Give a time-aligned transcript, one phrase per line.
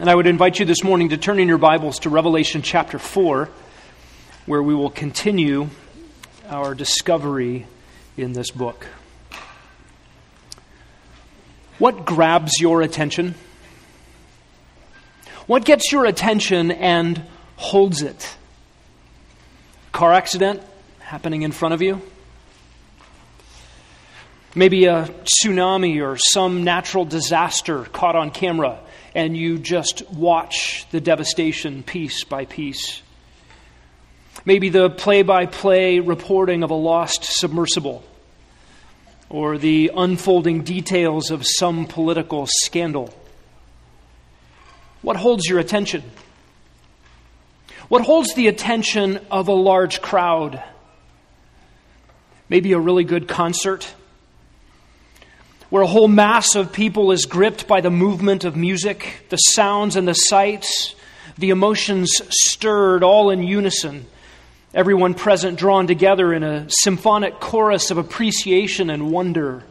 [0.00, 3.00] And I would invite you this morning to turn in your Bibles to Revelation chapter
[3.00, 3.48] 4,
[4.46, 5.70] where we will continue
[6.48, 7.66] our discovery
[8.16, 8.86] in this book.
[11.80, 13.34] What grabs your attention?
[15.48, 17.20] What gets your attention and
[17.56, 18.36] holds it?
[19.90, 20.62] Car accident
[21.00, 22.00] happening in front of you?
[24.54, 28.78] Maybe a tsunami or some natural disaster caught on camera,
[29.14, 33.02] and you just watch the devastation piece by piece.
[34.44, 38.04] Maybe the play by play reporting of a lost submersible,
[39.28, 43.12] or the unfolding details of some political scandal.
[45.02, 46.02] What holds your attention?
[47.88, 50.62] What holds the attention of a large crowd?
[52.48, 53.94] Maybe a really good concert
[55.70, 59.96] where a whole mass of people is gripped by the movement of music, the sounds
[59.96, 60.94] and the sights,
[61.36, 64.06] the emotions stirred all in unison,
[64.72, 69.62] everyone present drawn together in a symphonic chorus of appreciation and wonder.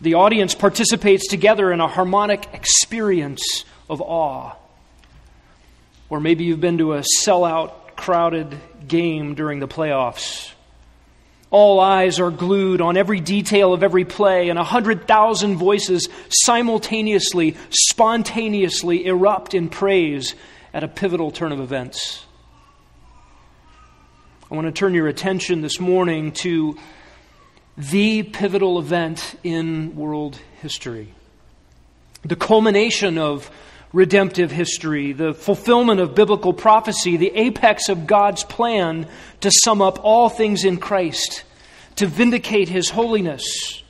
[0.00, 4.56] The audience participates together in a harmonic experience of awe.
[6.10, 10.53] Or maybe you've been to a sellout, crowded game during the playoffs
[11.54, 16.08] all eyes are glued on every detail of every play, and a hundred thousand voices
[16.28, 20.34] simultaneously, spontaneously erupt in praise
[20.72, 22.26] at a pivotal turn of events.
[24.50, 26.76] I want to turn your attention this morning to
[27.78, 31.14] the pivotal event in world history.
[32.24, 33.48] The culmination of
[33.94, 39.06] redemptive history, the fulfillment of biblical prophecy, the apex of God's plan
[39.40, 41.44] to sum up all things in Christ,
[41.96, 43.82] to vindicate his holiness,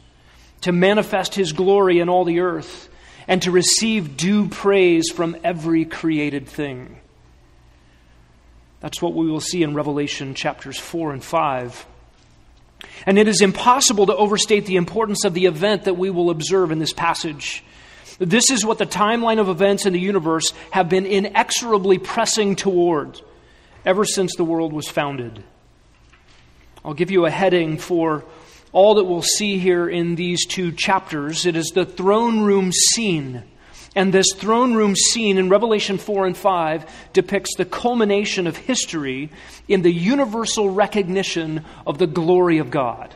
[0.60, 2.90] to manifest his glory in all the earth,
[3.26, 6.98] and to receive due praise from every created thing.
[8.80, 11.86] That's what we will see in Revelation chapters 4 and 5.
[13.06, 16.70] And it is impossible to overstate the importance of the event that we will observe
[16.70, 17.64] in this passage.
[18.18, 23.20] This is what the timeline of events in the universe have been inexorably pressing toward
[23.84, 25.42] ever since the world was founded.
[26.84, 28.24] I'll give you a heading for
[28.72, 31.46] all that we'll see here in these two chapters.
[31.46, 33.42] It is the throne room scene.
[33.96, 39.30] And this throne room scene in Revelation 4 and 5 depicts the culmination of history
[39.68, 43.14] in the universal recognition of the glory of God.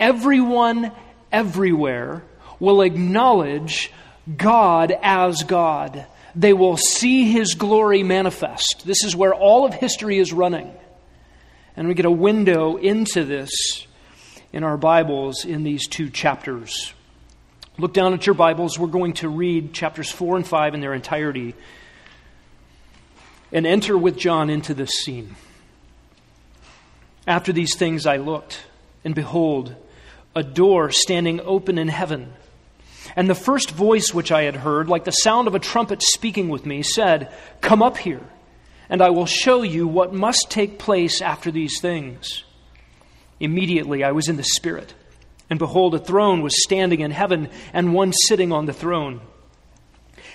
[0.00, 0.90] Everyone,
[1.30, 2.22] everywhere,
[2.60, 3.92] will acknowledge
[4.36, 6.06] God as God.
[6.34, 8.82] They will see His glory manifest.
[8.84, 10.72] This is where all of history is running.
[11.76, 13.86] And we get a window into this
[14.52, 16.92] in our Bibles in these two chapters.
[17.78, 18.78] Look down at your Bibles.
[18.78, 21.54] We're going to read chapters 4 and 5 in their entirety
[23.52, 25.36] and enter with John into this scene.
[27.26, 28.64] After these things I looked,
[29.04, 29.74] and behold,
[30.34, 32.32] a door standing open in heaven.
[33.16, 36.48] And the first voice which I had heard, like the sound of a trumpet speaking
[36.48, 38.26] with me, said, Come up here,
[38.88, 42.44] and I will show you what must take place after these things.
[43.40, 44.94] Immediately I was in the Spirit,
[45.48, 49.20] and behold, a throne was standing in heaven, and one sitting on the throne.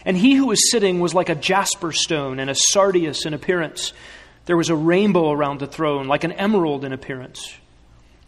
[0.06, 3.94] And he who was sitting was like a jasper stone and a sardius in appearance.
[4.46, 7.56] There was a rainbow around the throne, like an emerald in appearance.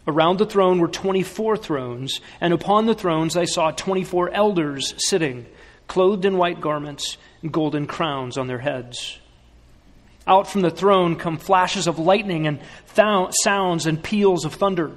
[0.08, 5.46] Around the throne were 24 thrones, and upon the thrones I saw 24 elders sitting,
[5.88, 9.18] clothed in white garments and golden crowns on their heads.
[10.26, 12.60] Out from the throne come flashes of lightning and
[12.94, 14.92] th- sounds and peals of thunder.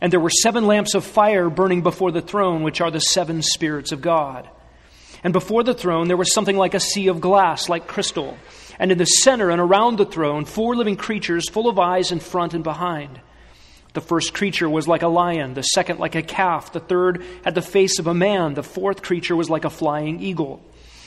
[0.00, 3.42] And there were seven lamps of fire burning before the throne, which are the seven
[3.42, 4.48] spirits of God.
[5.22, 8.36] And before the throne there was something like a sea of glass, like crystal.
[8.78, 12.20] And in the center and around the throne, four living creatures full of eyes in
[12.20, 13.20] front and behind.
[13.92, 17.54] The first creature was like a lion, the second like a calf, the third had
[17.54, 20.62] the face of a man, the fourth creature was like a flying eagle.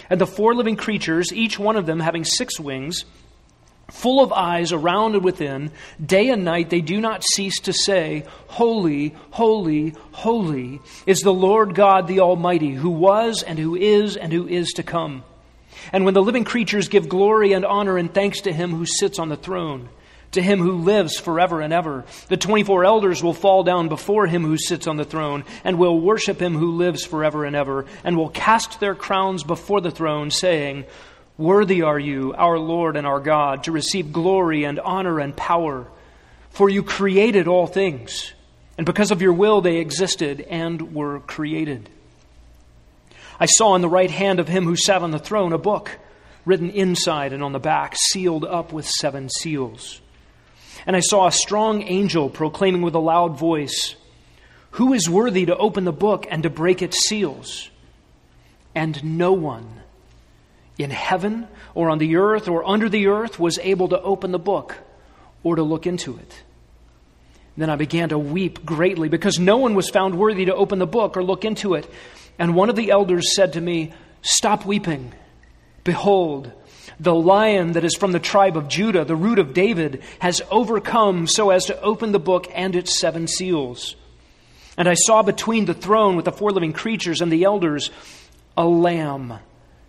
[0.10, 3.06] And the four living creatures, each one of them having six wings,
[3.90, 5.72] full of eyes around and within,
[6.04, 11.76] day and night they do not cease to say, Holy, holy, holy is the Lord
[11.76, 15.24] God the Almighty, who was and who is and who is to come.
[15.92, 19.20] And when the living creatures give glory and honor and thanks to him who sits
[19.20, 19.90] on the throne,
[20.34, 22.06] to him who lives forever and ever.
[22.28, 26.00] The 24 elders will fall down before him who sits on the throne and will
[26.00, 30.32] worship him who lives forever and ever and will cast their crowns before the throne,
[30.32, 30.86] saying,
[31.38, 35.88] Worthy are you, our Lord and our God, to receive glory and honor and power,
[36.52, 38.34] for you created all things,
[38.78, 41.90] and because of your will they existed and were created.
[43.40, 45.98] I saw in the right hand of him who sat on the throne a book
[46.46, 50.02] written inside and on the back, sealed up with seven seals.
[50.86, 53.96] And I saw a strong angel proclaiming with a loud voice,
[54.72, 57.70] Who is worthy to open the book and to break its seals?
[58.76, 59.82] And no one
[60.78, 64.40] in heaven or on the earth or under the earth was able to open the
[64.40, 64.76] book
[65.44, 66.44] or to look into it.
[67.56, 70.88] Then I began to weep greatly because no one was found worthy to open the
[70.88, 71.88] book or look into it.
[72.40, 75.14] And one of the elders said to me, Stop weeping.
[75.84, 76.52] Behold,
[77.00, 81.28] the lion that is from the tribe of Judah, the root of David, has overcome
[81.28, 83.96] so as to open the book and its seven seals.
[84.78, 87.92] And I saw between the throne with the four living creatures and the elders
[88.58, 89.40] a lamb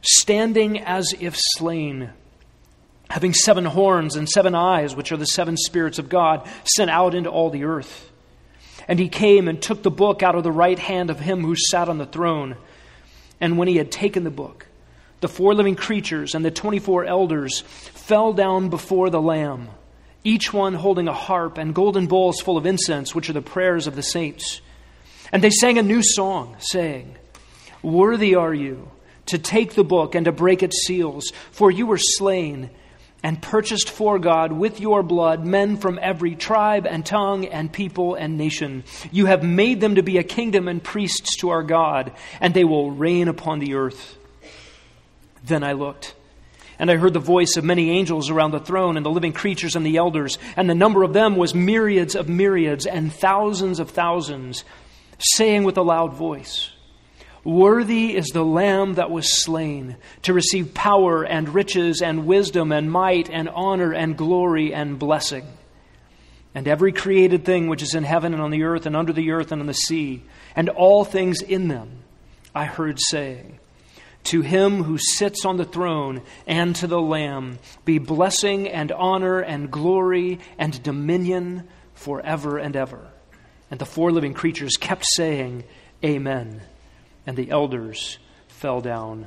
[0.02, 2.11] standing as if slain,
[3.08, 7.14] having seven horns and seven eyes, which are the seven spirits of God, sent out
[7.14, 8.11] into all the earth.
[8.87, 11.56] And he came and took the book out of the right hand of him who
[11.56, 12.56] sat on the throne.
[13.40, 14.67] And when he had taken the book,
[15.25, 19.71] the four living creatures and the 24 elders fell down before the Lamb,
[20.23, 23.87] each one holding a harp and golden bowls full of incense, which are the prayers
[23.87, 24.61] of the saints.
[25.32, 27.17] And they sang a new song, saying,
[27.82, 28.91] Worthy are you
[29.25, 32.69] to take the book and to break its seals, for you were slain
[33.23, 38.15] and purchased for God with your blood men from every tribe and tongue and people
[38.15, 38.85] and nation.
[39.11, 42.12] You have made them to be a kingdom and priests to our God,
[42.43, 44.19] and they will reign upon the earth.
[45.44, 46.14] Then I looked.
[46.79, 49.76] And I heard the voice of many angels around the throne and the living creatures
[49.76, 53.91] and the elders, and the number of them was myriads of myriads and thousands of
[53.91, 54.64] thousands,
[55.19, 56.70] saying with a loud voice,
[57.44, 62.90] Worthy is the Lamb that was slain to receive power and riches and wisdom and
[62.90, 65.47] might and honor and glory and blessing.
[66.55, 69.31] And every created thing which is in heaven and on the earth and under the
[69.32, 70.23] earth and on the sea,
[70.56, 72.02] and all things in them,
[72.55, 73.58] I heard saying,
[74.25, 79.41] To him who sits on the throne and to the Lamb be blessing and honor
[79.41, 83.00] and glory and dominion forever and ever.
[83.71, 85.65] And the four living creatures kept saying,
[86.03, 86.62] Amen.
[87.26, 88.19] And the elders
[88.49, 89.26] fell down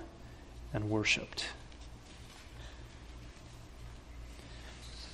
[0.74, 1.46] and worshiped.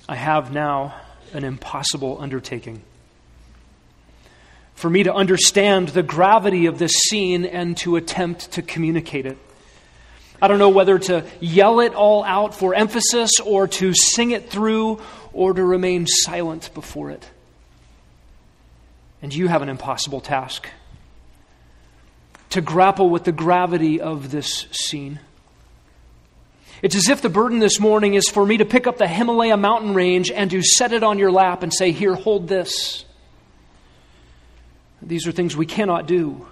[0.08, 0.94] I have now
[1.32, 2.82] an impossible undertaking.
[4.74, 9.38] For me to understand the gravity of this scene and to attempt to communicate it.
[10.44, 14.50] I don't know whether to yell it all out for emphasis or to sing it
[14.50, 15.00] through
[15.32, 17.26] or to remain silent before it.
[19.22, 20.68] And you have an impossible task
[22.50, 25.18] to grapple with the gravity of this scene.
[26.82, 29.56] It's as if the burden this morning is for me to pick up the Himalaya
[29.56, 33.06] mountain range and to set it on your lap and say, Here, hold this.
[35.00, 36.46] These are things we cannot do,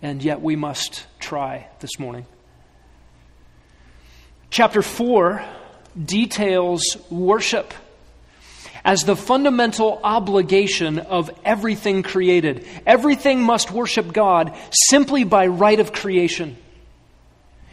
[0.00, 2.24] and yet we must try this morning.
[4.50, 5.44] Chapter 4
[6.04, 7.72] details worship
[8.84, 12.66] as the fundamental obligation of everything created.
[12.84, 14.56] Everything must worship God
[14.88, 16.56] simply by right of creation.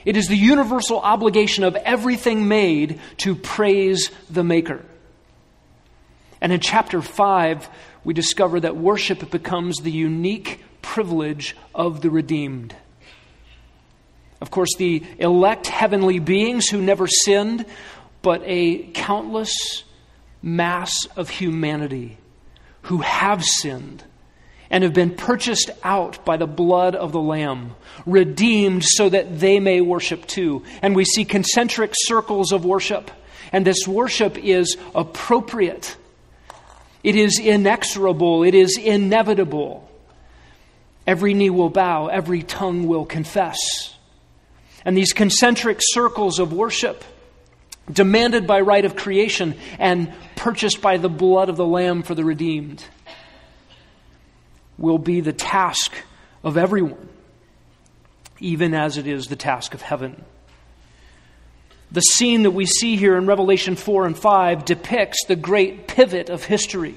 [0.06, 4.85] It is the universal obligation of everything made to praise the Maker.
[6.39, 7.68] And in chapter 5,
[8.03, 12.75] we discover that worship becomes the unique privilege of the redeemed.
[14.39, 17.66] Of course, the elect heavenly beings who never sinned,
[18.22, 19.84] but a countless
[20.41, 22.17] mass of humanity
[22.84, 24.03] who have sinned
[24.70, 27.75] and have been purchased out by the blood of the Lamb,
[28.06, 30.63] redeemed so that they may worship too.
[30.82, 33.10] And we see concentric circles of worship,
[33.51, 35.96] and this worship is appropriate,
[37.03, 39.89] it is inexorable, it is inevitable.
[41.06, 43.58] Every knee will bow, every tongue will confess.
[44.88, 47.03] And these concentric circles of worship
[47.91, 52.24] demanded by right of creation and purchased by the blood of the Lamb for the
[52.24, 52.86] redeemed,
[54.77, 55.91] will be the task
[56.41, 57.10] of everyone,
[58.39, 60.24] even as it is the task of heaven.
[61.91, 66.29] The scene that we see here in Revelation 4 and 5 depicts the great pivot
[66.29, 66.96] of history.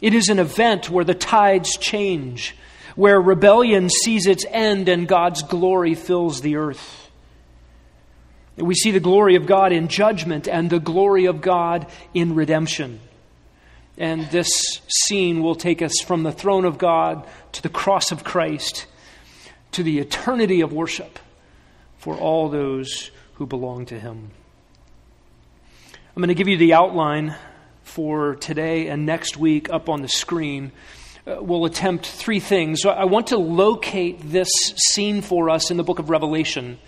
[0.00, 2.54] It is an event where the tides change,
[2.96, 7.10] where rebellion sees its end and God's glory fills the earth.
[8.56, 13.00] We see the glory of God in judgment and the glory of God in redemption.
[13.98, 14.48] And this
[14.88, 18.86] scene will take us from the throne of God to the cross of Christ
[19.76, 21.18] to the eternity of worship
[21.98, 24.30] for all those who belong to Him.
[25.92, 27.34] I'm going to give you the outline
[27.82, 30.72] for today and next week up on the screen.
[31.26, 32.84] Uh, will attempt three things.
[32.86, 36.78] I want to locate this scene for us in the book of Revelation,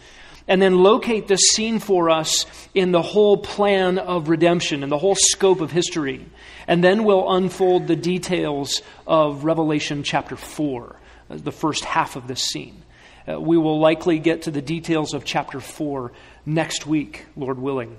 [0.47, 4.99] and then locate this scene for us in the whole plan of redemption and the
[4.99, 6.25] whole scope of history.
[6.68, 10.97] And then we'll unfold the details of Revelation chapter 4,
[11.30, 12.83] uh, the first half of this scene.
[13.28, 16.12] Uh, we will likely get to the details of chapter 4
[16.47, 17.97] next week, Lord willing.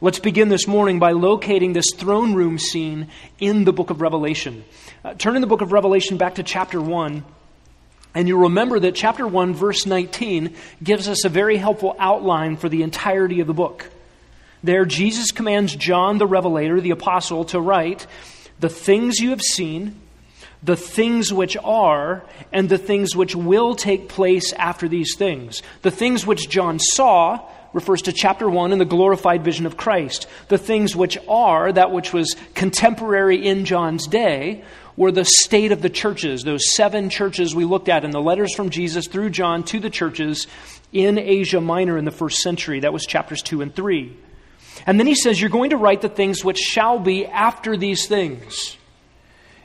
[0.00, 3.08] Let's begin this morning by locating this throne room scene
[3.40, 4.64] in the book of Revelation.
[5.04, 7.24] Uh, turn in the book of Revelation back to chapter 1.
[8.14, 12.68] And you'll remember that chapter 1, verse 19, gives us a very helpful outline for
[12.68, 13.90] the entirety of the book.
[14.62, 18.06] There, Jesus commands John the Revelator, the apostle, to write,
[18.60, 20.00] The things you have seen,
[20.62, 25.62] the things which are, and the things which will take place after these things.
[25.82, 30.26] The things which John saw refers to chapter 1 and the glorified vision of Christ.
[30.48, 34.64] The things which are, that which was contemporary in John's day,
[34.96, 38.54] were the state of the churches, those seven churches we looked at in the letters
[38.54, 40.48] from Jesus through John to the churches
[40.92, 42.80] in Asia Minor in the first century.
[42.80, 44.16] That was chapters 2 and 3.
[44.86, 48.06] And then he says, You're going to write the things which shall be after these
[48.06, 48.76] things.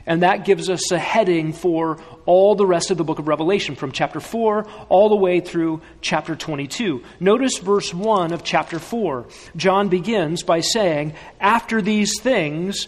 [0.05, 3.75] And that gives us a heading for all the rest of the book of Revelation,
[3.75, 7.03] from chapter 4 all the way through chapter 22.
[7.19, 9.25] Notice verse 1 of chapter 4.
[9.55, 12.87] John begins by saying, After these things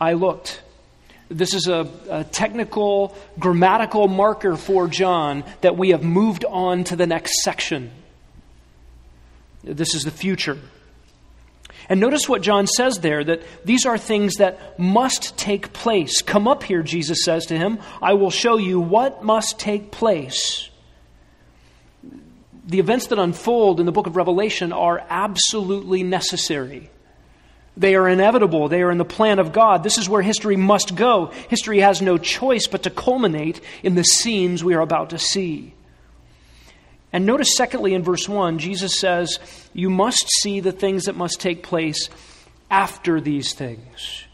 [0.00, 0.62] I looked.
[1.28, 6.96] This is a, a, technical, grammatical marker for John that we have moved on to
[6.96, 7.90] the next section.
[9.62, 10.58] This is the future.
[11.88, 16.22] And notice what John says there that these are things that must take place.
[16.22, 17.78] Come up here, Jesus says to him.
[18.00, 20.70] I will show you what must take place.
[22.66, 26.90] The events that unfold in the book of Revelation are absolutely necessary.
[27.76, 28.68] They are inevitable.
[28.68, 29.82] They are in the plan of God.
[29.82, 31.32] This is where history must go.
[31.48, 35.74] History has no choice but to culminate in the scenes we are about to see.
[37.14, 39.38] And notice, secondly, in verse 1, Jesus says,
[39.72, 42.10] You must see the things that must take place
[42.68, 44.24] after these things.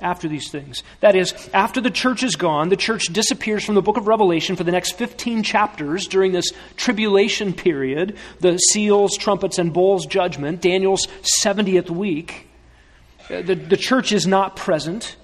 [0.00, 0.82] After these things.
[1.00, 4.54] That is, after the church is gone, the church disappears from the book of Revelation
[4.54, 10.60] for the next 15 chapters during this tribulation period, the seals, trumpets, and bowls judgment,
[10.60, 11.06] Daniel's
[11.42, 12.48] 70th week.
[13.30, 15.16] Uh, the, the church is not present.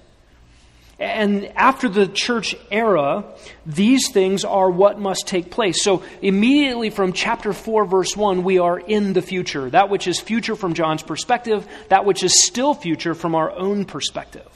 [0.99, 3.23] And after the church era,
[3.67, 5.83] these things are what must take place.
[5.83, 9.69] So, immediately from chapter 4, verse 1, we are in the future.
[9.69, 13.85] That which is future from John's perspective, that which is still future from our own
[13.85, 14.47] perspective.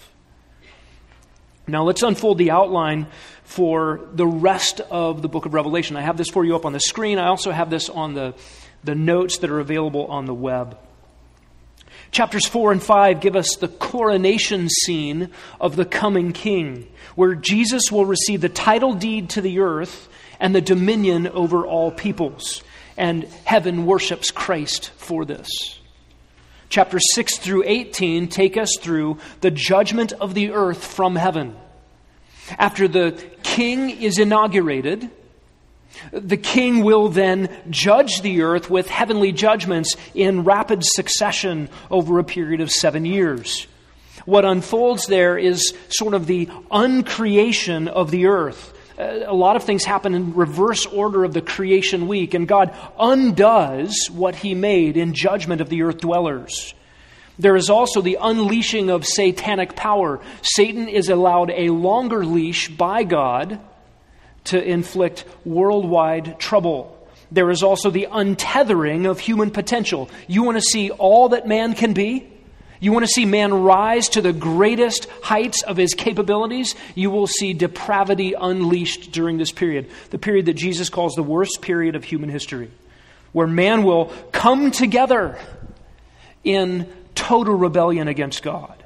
[1.67, 3.05] Now, let's unfold the outline
[3.43, 5.95] for the rest of the book of Revelation.
[5.95, 7.19] I have this for you up on the screen.
[7.19, 8.33] I also have this on the,
[8.83, 10.77] the notes that are available on the web.
[12.11, 15.29] Chapters 4 and 5 give us the coronation scene
[15.61, 20.53] of the coming king, where Jesus will receive the title deed to the earth and
[20.53, 22.63] the dominion over all peoples.
[22.97, 25.47] And heaven worships Christ for this.
[26.67, 31.55] Chapters 6 through 18 take us through the judgment of the earth from heaven.
[32.57, 33.11] After the
[33.43, 35.09] king is inaugurated,
[36.11, 42.23] the king will then judge the earth with heavenly judgments in rapid succession over a
[42.23, 43.67] period of seven years.
[44.25, 48.77] What unfolds there is sort of the uncreation of the earth.
[48.99, 52.75] Uh, a lot of things happen in reverse order of the creation week, and God
[52.99, 56.73] undoes what he made in judgment of the earth dwellers.
[57.39, 60.19] There is also the unleashing of satanic power.
[60.43, 63.59] Satan is allowed a longer leash by God
[64.45, 66.97] to inflict worldwide trouble.
[67.31, 70.09] There is also the untethering of human potential.
[70.27, 72.27] You want to see all that man can be?
[72.81, 76.75] You want to see man rise to the greatest heights of his capabilities?
[76.95, 81.61] You will see depravity unleashed during this period, the period that Jesus calls the worst
[81.61, 82.71] period of human history,
[83.33, 85.37] where man will come together
[86.43, 88.80] in total rebellion against God.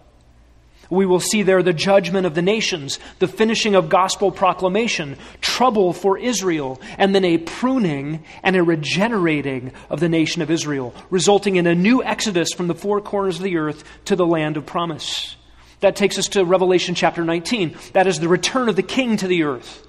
[0.89, 5.93] We will see there the judgment of the nations, the finishing of gospel proclamation, trouble
[5.93, 11.55] for Israel, and then a pruning and a regenerating of the nation of Israel, resulting
[11.55, 14.65] in a new exodus from the four corners of the earth to the land of
[14.65, 15.35] promise.
[15.81, 17.77] That takes us to Revelation chapter 19.
[17.93, 19.84] That is the return of the king to the earth.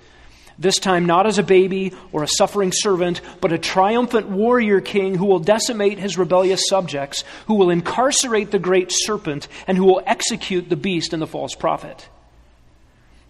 [0.59, 5.15] This time, not as a baby or a suffering servant, but a triumphant warrior king
[5.15, 10.03] who will decimate his rebellious subjects, who will incarcerate the great serpent, and who will
[10.07, 12.09] execute the beast and the false prophet.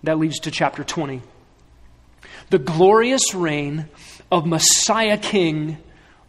[0.04, 1.20] That leads to chapter 20.
[2.50, 3.86] The glorious reign
[4.30, 5.78] of Messiah King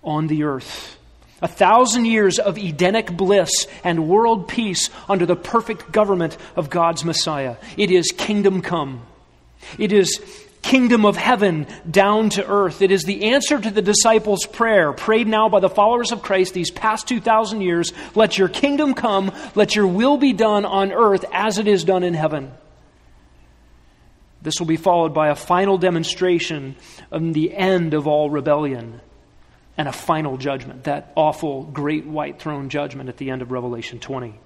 [0.04, 0.98] on the earth.
[1.44, 7.06] A thousand years of Edenic bliss and world peace under the perfect government of God's
[7.06, 7.58] Messiah.
[7.78, 9.04] It is kingdom come.
[9.78, 10.20] It is
[10.68, 12.82] kingdom of heaven down to earth.
[12.82, 16.54] It is the answer to the disciples' prayer, prayed now by the followers of Christ
[16.54, 17.94] these past 2,000 years.
[18.16, 22.04] Let your kingdom come, let your will be done on earth as it is done
[22.04, 22.52] in heaven.
[24.42, 26.76] This will be followed by a final demonstration
[27.12, 29.00] of the end of all rebellion
[29.78, 34.00] and a final judgment, that awful great white throne judgment at the end of Revelation
[34.00, 34.38] 20.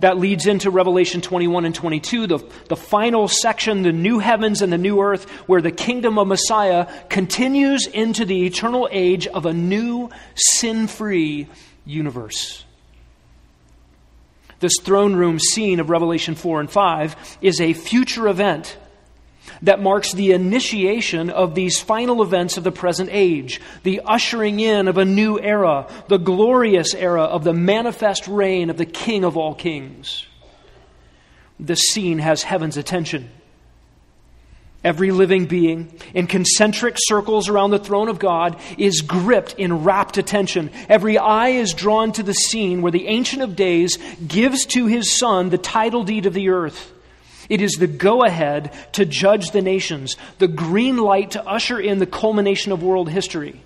[0.00, 2.38] That leads into Revelation 21 and 22, the,
[2.68, 6.86] the final section, the new heavens and the new earth, where the kingdom of Messiah
[7.08, 11.48] continues into the eternal age of a new, sin free
[11.84, 12.64] universe.
[14.60, 18.76] This throne room scene of Revelation 4 and 5 is a future event
[19.62, 24.88] that marks the initiation of these final events of the present age, the ushering in
[24.88, 29.36] of a new era, the glorious era of the manifest reign of the King of
[29.36, 30.26] all kings.
[31.58, 33.30] This scene has heaven's attention.
[34.84, 40.18] Every living being in concentric circles around the throne of God is gripped in rapt
[40.18, 40.70] attention.
[40.88, 45.18] Every eye is drawn to the scene where the Ancient of Days gives to his
[45.18, 46.92] Son the title deed of the earth
[47.48, 51.98] it is the go ahead to judge the nations, the green light to usher in
[51.98, 53.62] the culmination of world history.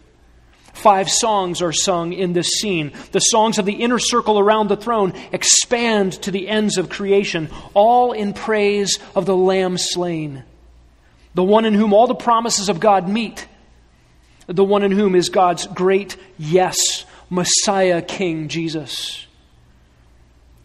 [0.73, 2.93] Five songs are sung in this scene.
[3.11, 7.51] The songs of the inner circle around the throne expand to the ends of creation,
[7.75, 10.45] all in praise of the Lamb slain,
[11.35, 13.47] the one in whom all the promises of God meet,
[14.47, 19.27] the one in whom is God's great yes, Messiah King Jesus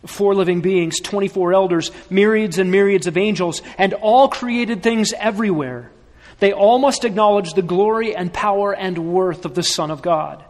[0.08, 5.92] four living beings, 24 elders, myriads and myriads of angels, and all created things everywhere.
[6.40, 10.44] They all must acknowledge the glory and power and worth of the Son of God.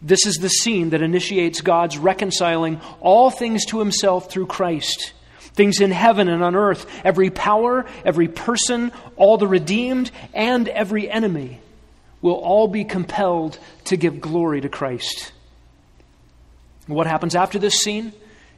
[0.00, 5.12] This is the scene that initiates God's reconciling all things to himself through Christ.
[5.54, 11.10] Things in heaven and on earth, every power, every person, all the redeemed, and every
[11.10, 11.60] enemy
[12.22, 15.32] will all be compelled to give glory to Christ.
[16.86, 18.12] What happens after this scene?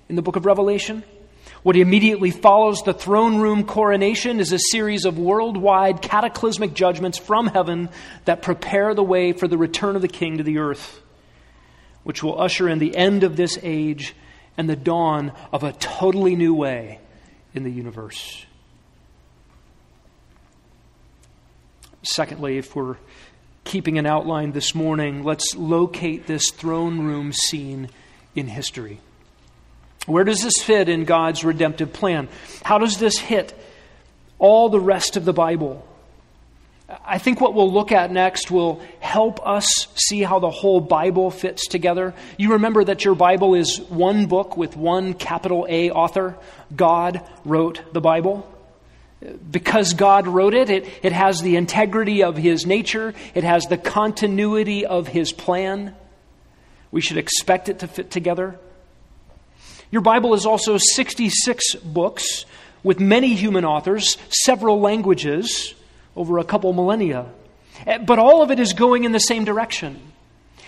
[0.08, 1.02] In the book of Revelation.
[1.62, 7.46] What immediately follows the throne room coronation is a series of worldwide cataclysmic judgments from
[7.46, 7.88] heaven
[8.26, 11.00] that prepare the way for the return of the king to the earth,
[12.02, 14.14] which will usher in the end of this age
[14.58, 17.00] and the dawn of a totally new way
[17.54, 18.44] in the universe.
[22.02, 22.96] Secondly, if we're
[23.64, 27.88] keeping an outline this morning, let's locate this throne room scene
[28.34, 29.00] in history.
[30.06, 32.28] Where does this fit in God's redemptive plan?
[32.62, 33.58] How does this hit
[34.38, 35.86] all the rest of the Bible?
[37.04, 41.30] I think what we'll look at next will help us see how the whole Bible
[41.30, 42.14] fits together.
[42.36, 46.36] You remember that your Bible is one book with one capital A author.
[46.76, 48.50] God wrote the Bible.
[49.50, 53.78] Because God wrote it, it, it has the integrity of His nature, it has the
[53.78, 55.94] continuity of His plan.
[56.90, 58.58] We should expect it to fit together.
[59.94, 62.46] Your Bible is also 66 books
[62.82, 65.72] with many human authors, several languages,
[66.16, 67.26] over a couple millennia.
[67.86, 70.00] Eh, but all of it is going in the same direction.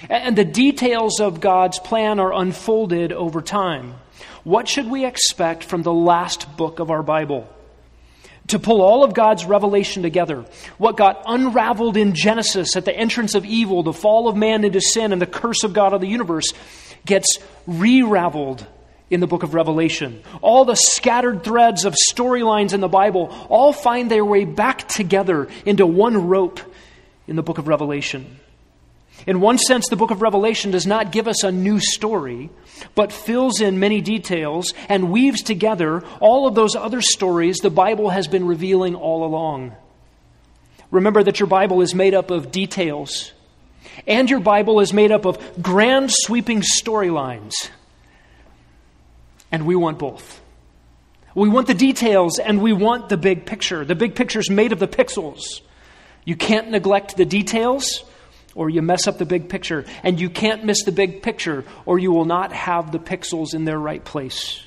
[0.08, 3.94] And the details of God's plan are unfolded over time.
[4.44, 7.52] What should we expect from the last book of our Bible?
[8.46, 10.44] To pull all of God's revelation together,
[10.78, 14.80] what got unraveled in Genesis at the entrance of evil, the fall of man into
[14.80, 16.52] sin, and the curse of God of the universe,
[17.04, 18.64] gets re raveled
[19.10, 20.22] in the book of Revelation.
[20.42, 25.48] All the scattered threads of storylines in the Bible all find their way back together
[25.64, 26.60] into one rope
[27.26, 28.40] in the book of Revelation.
[29.26, 32.50] In one sense, the book of Revelation does not give us a new story,
[32.94, 38.10] but fills in many details and weaves together all of those other stories the Bible
[38.10, 39.74] has been revealing all along.
[40.90, 43.32] Remember that your Bible is made up of details,
[44.06, 47.54] and your Bible is made up of grand sweeping storylines.
[49.56, 50.42] And we want both.
[51.34, 53.86] We want the details and we want the big picture.
[53.86, 55.62] The big picture is made of the pixels.
[56.26, 58.04] You can't neglect the details
[58.54, 59.86] or you mess up the big picture.
[60.02, 63.64] And you can't miss the big picture or you will not have the pixels in
[63.64, 64.62] their right place.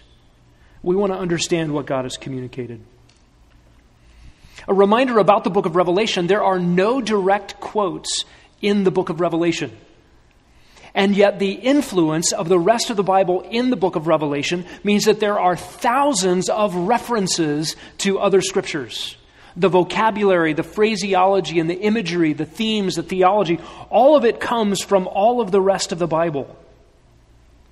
[0.82, 2.84] We want to understand what God has communicated.
[4.67, 8.25] A reminder about the book of Revelation there are no direct quotes
[8.60, 9.69] in the book of Revelation.
[10.93, 14.65] And yet, the influence of the rest of the Bible in the book of Revelation
[14.84, 19.15] means that there are thousands of references to other scriptures.
[19.56, 24.82] The vocabulary, the phraseology, and the imagery, the themes, the theology, all of it comes
[24.82, 26.56] from all of the rest of the Bible.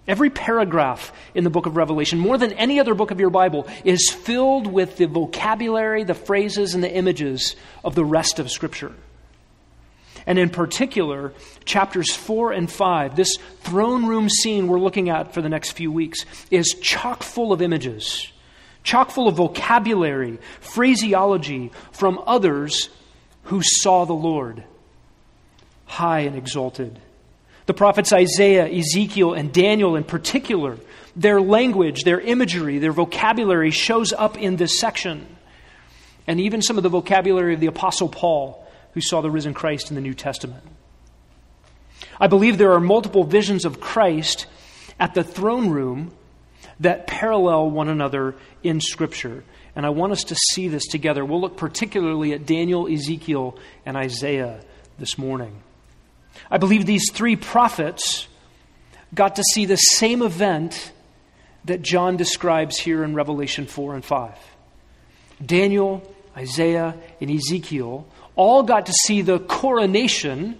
[0.08, 3.68] Every paragraph in the book of Revelation, more than any other book of your Bible,
[3.84, 8.94] is filled with the vocabulary, the phrases, and the images of the rest of Scripture.
[10.28, 11.34] And in particular,
[11.66, 15.92] chapters 4 and 5, this throne room scene we're looking at for the next few
[15.92, 18.32] weeks, is chock full of images,
[18.84, 22.90] chock full of vocabulary, phraseology from others
[23.44, 24.64] who saw the Lord
[25.86, 27.00] high and exalted
[27.68, 30.78] the prophets Isaiah, Ezekiel, and Daniel in particular,
[31.16, 35.28] their language, their imagery, their vocabulary shows up in this section.
[36.26, 39.90] And even some of the vocabulary of the Apostle Paul, who saw the risen Christ
[39.90, 40.64] in the New Testament.
[42.20, 44.48] I believe there are multiple visions of Christ
[45.00, 46.12] at the throne room
[46.80, 49.44] that parallel one another in Scripture.
[49.76, 51.24] And I want us to see this together.
[51.24, 54.60] We'll look particularly at Daniel, Ezekiel, and Isaiah
[54.98, 55.62] this morning.
[56.50, 58.28] I believe these three prophets
[59.14, 60.92] got to see the same event
[61.66, 64.38] that John describes here in Revelation 4 and 5.
[65.46, 66.02] Daniel,
[66.36, 70.58] Isaiah, and Ezekiel all got to see the coronation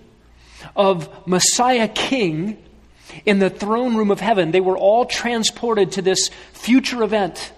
[0.76, 2.62] of Messiah King
[3.26, 4.52] in the throne room of heaven.
[4.52, 7.54] They were all transported to this future event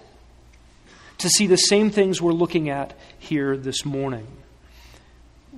[1.18, 4.28] to see the same things we're looking at here this morning.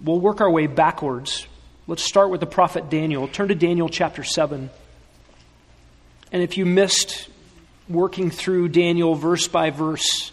[0.01, 1.45] We'll work our way backwards
[1.91, 3.27] Let's start with the prophet Daniel.
[3.27, 4.69] Turn to Daniel chapter 7.
[6.31, 7.27] And if you missed
[7.89, 10.31] working through Daniel verse by verse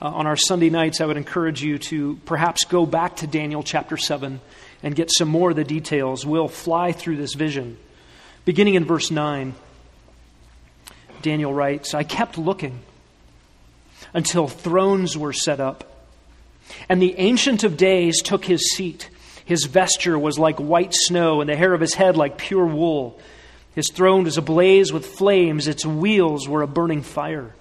[0.00, 3.62] uh, on our Sunday nights, I would encourage you to perhaps go back to Daniel
[3.62, 4.40] chapter 7
[4.82, 6.26] and get some more of the details.
[6.26, 7.78] We'll fly through this vision.
[8.44, 9.54] Beginning in verse 9,
[11.22, 12.80] Daniel writes I kept looking
[14.12, 16.06] until thrones were set up,
[16.88, 19.08] and the Ancient of Days took his seat.
[19.44, 23.18] His vesture was like white snow, and the hair of his head like pure wool.
[23.74, 27.54] His throne was ablaze with flames, its wheels were a burning fire.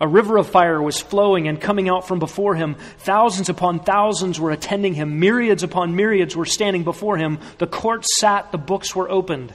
[0.00, 2.76] A river of fire was flowing and coming out from before him.
[2.98, 5.20] Thousands upon thousands were attending him.
[5.20, 7.38] Myriads upon myriads were standing before him.
[7.58, 9.52] The court sat, the books were opened.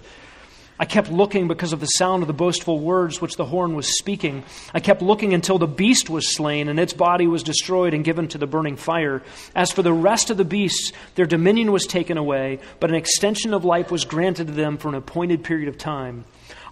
[0.77, 3.97] I kept looking because of the sound of the boastful words which the horn was
[3.97, 4.43] speaking.
[4.73, 8.27] I kept looking until the beast was slain and its body was destroyed and given
[8.27, 9.23] to the burning fire.
[9.55, 13.53] As for the rest of the beasts, their dominion was taken away, but an extension
[13.53, 16.25] of life was granted to them for an appointed period of time.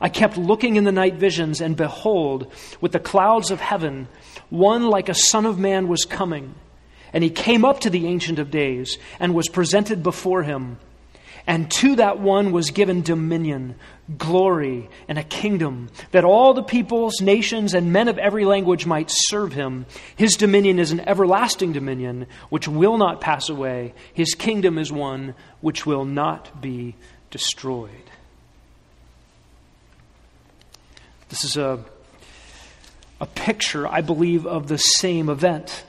[0.03, 4.09] I kept looking in the night visions, and behold, with the clouds of heaven,
[4.49, 6.55] one like a son of man was coming.
[7.13, 10.77] And he came up to the Ancient of Days and was presented before him.
[11.47, 13.75] And to that one was given dominion,
[14.17, 19.09] glory, and a kingdom, that all the peoples, nations, and men of every language might
[19.09, 19.85] serve him.
[20.17, 23.93] His dominion is an everlasting dominion which will not pass away.
[24.13, 26.95] His kingdom is one which will not be
[27.31, 28.02] destroyed.
[31.33, 31.83] This is a,
[33.19, 35.83] a picture, I believe, of the same event.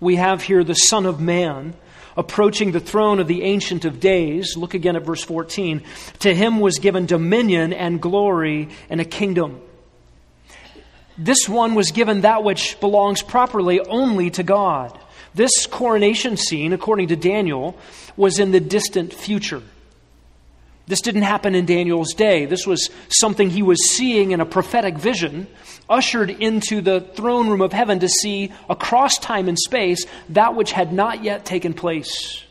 [0.00, 1.74] We have here the Son of Man
[2.16, 4.56] approaching the throne of the Ancient of Days.
[4.56, 5.84] Look again at verse 14.
[6.18, 9.60] To him was given dominion and glory and a kingdom.
[11.16, 14.98] This one was given that which belongs properly only to God.
[15.32, 17.78] This coronation scene, according to Daniel,
[18.16, 19.62] was in the distant future.
[20.88, 22.46] This didn't happen in Daniel's day.
[22.46, 25.46] This was something he was seeing in a prophetic vision,
[25.88, 30.72] ushered into the throne room of heaven to see across time and space that which
[30.72, 32.42] had not yet taken place.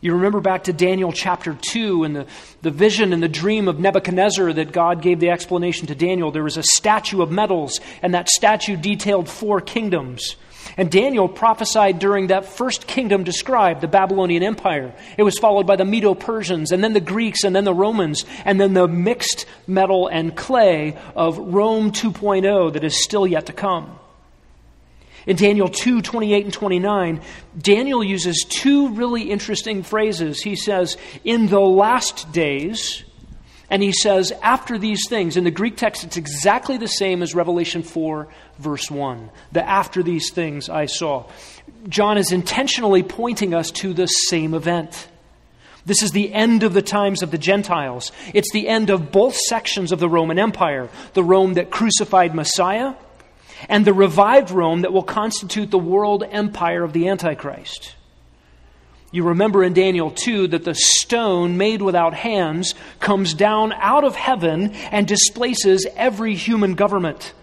[0.00, 2.26] You remember back to Daniel chapter 2 and the,
[2.62, 6.32] the vision and the dream of Nebuchadnezzar that God gave the explanation to Daniel.
[6.32, 10.34] There was a statue of metals, and that statue detailed four kingdoms.
[10.76, 14.94] And Daniel prophesied during that first kingdom described, the Babylonian Empire.
[15.16, 18.24] It was followed by the Medo Persians, and then the Greeks, and then the Romans,
[18.44, 23.52] and then the mixed metal and clay of Rome 2.0 that is still yet to
[23.52, 23.98] come.
[25.26, 27.20] In Daniel 2 28 and 29,
[27.56, 30.42] Daniel uses two really interesting phrases.
[30.42, 33.04] He says, In the last days,
[33.72, 37.34] and he says, after these things, in the Greek text, it's exactly the same as
[37.34, 39.30] Revelation 4, verse 1.
[39.52, 41.24] The after these things I saw.
[41.88, 45.08] John is intentionally pointing us to the same event.
[45.86, 48.12] This is the end of the times of the Gentiles.
[48.34, 52.92] It's the end of both sections of the Roman Empire the Rome that crucified Messiah,
[53.70, 57.94] and the revived Rome that will constitute the world empire of the Antichrist.
[59.12, 64.16] You remember in Daniel 2 that the stone made without hands comes down out of
[64.16, 67.34] heaven and displaces every human government.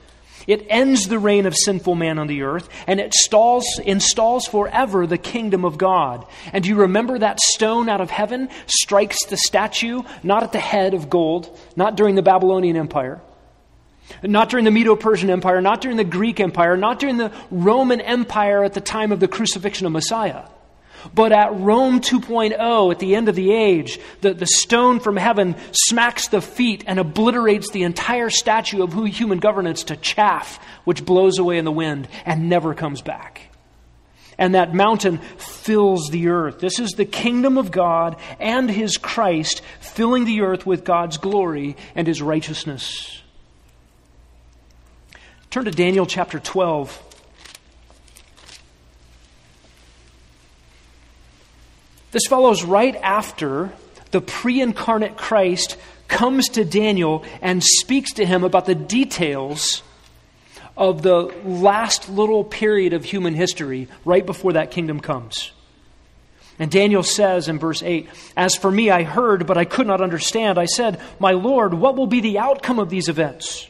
[0.48, 5.06] It ends the reign of sinful man on the earth, and it stalls, installs forever
[5.06, 6.26] the kingdom of God.
[6.52, 10.60] And do you remember that stone out of heaven strikes the statue, not at the
[10.60, 13.22] head of gold, not during the Babylonian Empire,
[14.24, 18.02] not during the Medo Persian Empire, not during the Greek Empire, not during the Roman
[18.02, 20.46] Empire at the time of the crucifixion of Messiah.
[21.14, 25.56] But at Rome 2.0, at the end of the age, the, the stone from heaven
[25.72, 31.38] smacks the feet and obliterates the entire statue of human governance to chaff, which blows
[31.38, 33.50] away in the wind and never comes back.
[34.38, 36.60] And that mountain fills the earth.
[36.60, 41.76] This is the kingdom of God and his Christ filling the earth with God's glory
[41.94, 43.22] and his righteousness.
[45.50, 47.09] Turn to Daniel chapter 12.
[52.12, 53.72] This follows right after
[54.12, 59.84] the pre incarnate Christ comes to Daniel and speaks to him about the details
[60.76, 65.52] of the last little period of human history right before that kingdom comes.
[66.58, 70.02] And Daniel says in verse 8, As for me, I heard, but I could not
[70.02, 70.58] understand.
[70.58, 73.70] I said, My Lord, what will be the outcome of these events?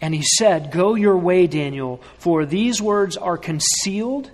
[0.00, 4.30] And he said, Go your way, Daniel, for these words are concealed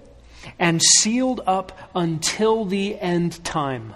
[0.59, 3.95] and sealed up until the end time.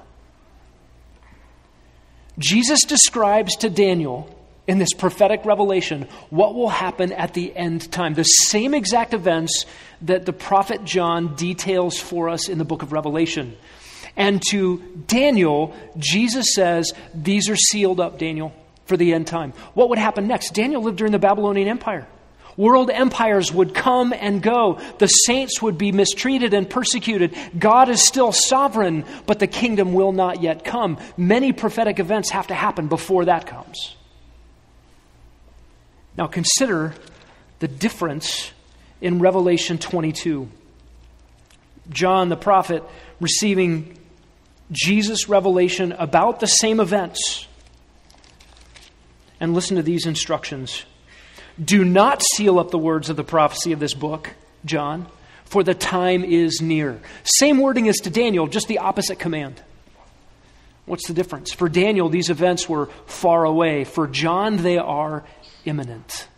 [2.39, 4.35] Jesus describes to Daniel
[4.69, 8.15] in this prophetic revelation what will happen at the end time.
[8.15, 9.65] The same exact events
[10.03, 13.57] that the prophet John details for us in the book of Revelation.
[14.17, 18.53] And to Daniel, Jesus says, These are sealed up, Daniel,
[18.85, 19.53] for the end time.
[19.75, 20.55] What would happen next?
[20.55, 22.07] Daniel lived during the Babylonian Empire.
[22.59, 24.81] World empires would come and go.
[24.99, 27.37] The saints would be mistreated and persecuted.
[27.57, 30.99] God is still sovereign, but the kingdom will not yet come.
[31.16, 33.94] Many prophetic events have to happen before that comes.
[36.16, 36.94] Now consider
[37.61, 38.51] the difference
[39.01, 40.49] in Revelation 22.
[41.90, 42.83] John the prophet
[43.21, 43.97] receiving
[44.73, 47.47] Jesus' revelation about the same events.
[49.38, 50.85] And listen to these instructions.
[51.62, 55.07] Do not seal up the words of the prophecy of this book, John,
[55.44, 57.01] for the time is near.
[57.25, 59.61] Same wording as to Daniel, just the opposite command.
[60.87, 61.53] What's the difference?
[61.53, 63.85] For Daniel, these events were far away.
[63.85, 65.25] For John, they are
[65.64, 66.29] imminent.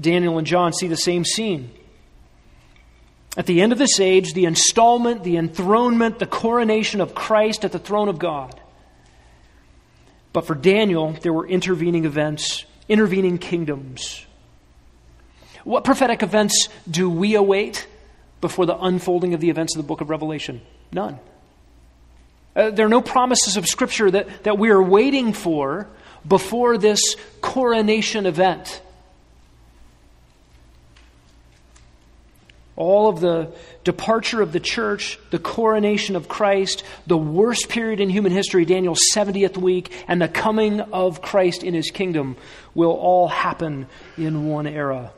[0.00, 1.70] Daniel and John see the same scene.
[3.36, 7.72] At the end of this age, the installment, the enthronement, the coronation of Christ at
[7.72, 8.57] the throne of God.
[10.32, 14.24] But for Daniel, there were intervening events, intervening kingdoms.
[15.64, 17.86] What prophetic events do we await
[18.40, 20.60] before the unfolding of the events of the book of Revelation?
[20.92, 21.18] None.
[22.54, 25.88] Uh, there are no promises of Scripture that, that we are waiting for
[26.26, 28.82] before this coronation event.
[32.78, 38.08] All of the departure of the church, the coronation of Christ, the worst period in
[38.08, 42.36] human history, Daniel's 70th week, and the coming of Christ in his kingdom
[42.74, 45.10] will all happen in one era.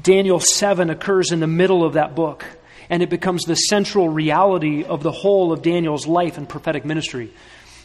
[0.00, 2.44] Daniel 7 occurs in the middle of that book,
[2.90, 7.32] and it becomes the central reality of the whole of Daniel's life and prophetic ministry.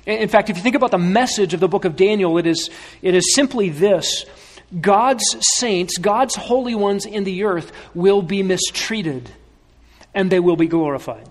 [0.05, 2.69] In fact, if you think about the message of the book of Daniel, it is,
[3.01, 4.25] it is simply this
[4.79, 5.23] God's
[5.57, 9.29] saints, God's holy ones in the earth, will be mistreated
[10.13, 11.27] and they will be glorified.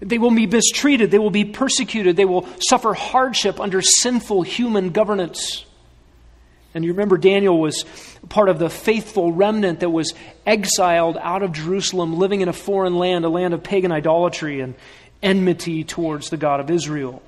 [0.00, 4.90] They will be mistreated, they will be persecuted, they will suffer hardship under sinful human
[4.90, 5.64] governance.
[6.74, 7.84] And you remember Daniel was
[8.28, 10.12] part of the faithful remnant that was
[10.44, 14.74] exiled out of Jerusalem, living in a foreign land, a land of pagan idolatry and
[15.22, 17.22] enmity towards the God of Israel.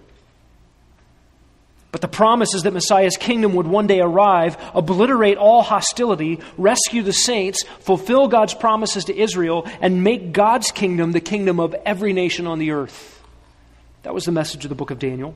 [1.96, 7.14] But the promises that Messiah's kingdom would one day arrive, obliterate all hostility, rescue the
[7.14, 12.46] saints, fulfill God's promises to Israel, and make God's kingdom the kingdom of every nation
[12.46, 13.24] on the earth.
[14.02, 15.34] That was the message of the book of Daniel.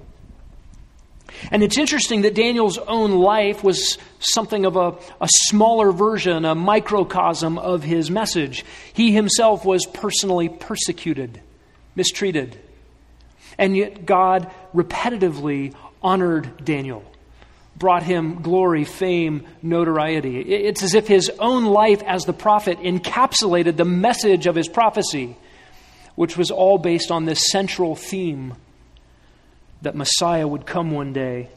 [1.50, 6.54] And it's interesting that Daniel's own life was something of a, a smaller version, a
[6.54, 8.66] microcosm of his message.
[8.92, 11.40] He himself was personally persecuted,
[11.96, 12.58] mistreated.
[13.56, 17.04] And yet God repetitively honored Daniel,
[17.76, 20.40] brought him glory, fame, notoriety.
[20.40, 25.36] It's as if his own life as the prophet encapsulated the message of his prophecy,
[26.14, 28.54] which was all based on this central theme
[29.82, 31.48] that Messiah would come one day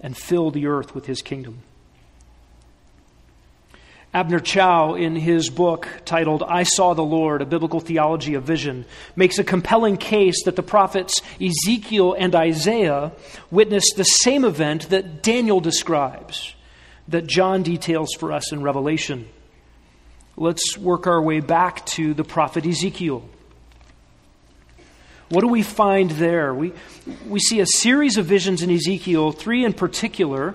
[0.00, 1.62] and fill the earth with his kingdom.
[4.16, 8.86] Abner Chou, in his book titled I Saw the Lord, A Biblical Theology of Vision,
[9.14, 13.12] makes a compelling case that the prophets Ezekiel and Isaiah
[13.50, 16.54] witnessed the same event that Daniel describes,
[17.08, 19.28] that John details for us in Revelation.
[20.38, 23.22] Let's work our way back to the prophet Ezekiel.
[25.28, 26.54] What do we find there?
[26.54, 26.72] We,
[27.28, 30.54] we see a series of visions in Ezekiel, three in particular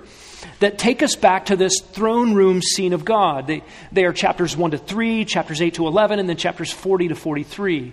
[0.62, 3.48] that take us back to this throne room scene of God.
[3.48, 7.10] They, they are chapters 1 to 3, chapters 8 to 11, and then chapters 40
[7.10, 7.92] to 43.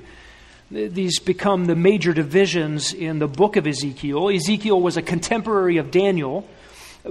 [0.71, 4.29] These become the major divisions in the book of Ezekiel.
[4.29, 6.47] Ezekiel was a contemporary of Daniel,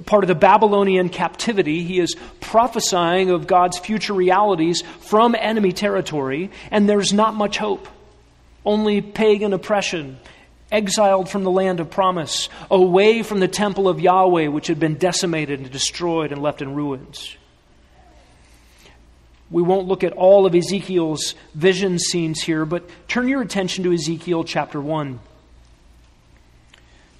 [0.05, 1.83] part of the Babylonian captivity.
[1.83, 7.87] He is prophesying of God's future realities from enemy territory, and there's not much hope.
[8.63, 10.19] Only pagan oppression
[10.71, 14.95] exiled from the land of promise, away from the temple of Yahweh, which had been
[14.95, 17.35] decimated and destroyed and left in ruins.
[19.49, 23.93] We won't look at all of Ezekiel's vision scenes here, but turn your attention to
[23.93, 25.19] Ezekiel chapter 1.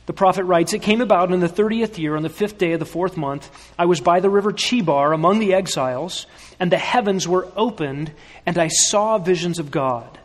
[0.07, 2.79] The prophet writes, It came about in the thirtieth year, on the fifth day of
[2.79, 6.27] the fourth month, I was by the river Chebar among the exiles,
[6.59, 8.11] and the heavens were opened,
[8.45, 10.16] and I saw visions of God.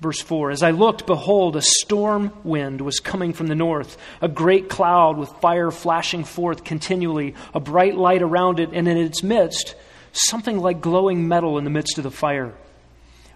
[0.00, 4.28] Verse 4 As I looked, behold, a storm wind was coming from the north, a
[4.28, 9.22] great cloud with fire flashing forth continually, a bright light around it, and in its
[9.22, 9.74] midst,
[10.12, 12.54] something like glowing metal in the midst of the fire.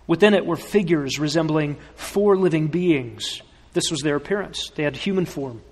[0.06, 3.42] Within it were figures resembling four living beings.
[3.72, 4.70] This was their appearance.
[4.74, 5.62] They had human form.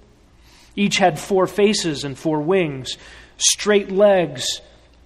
[0.75, 2.97] Each had four faces and four wings,
[3.37, 4.61] straight legs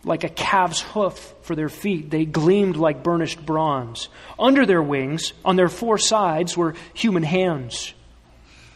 [0.05, 2.11] like a calf's hoof for their feet.
[2.11, 4.09] They gleamed like burnished bronze.
[4.39, 7.95] Under their wings, on their four sides, were human hands.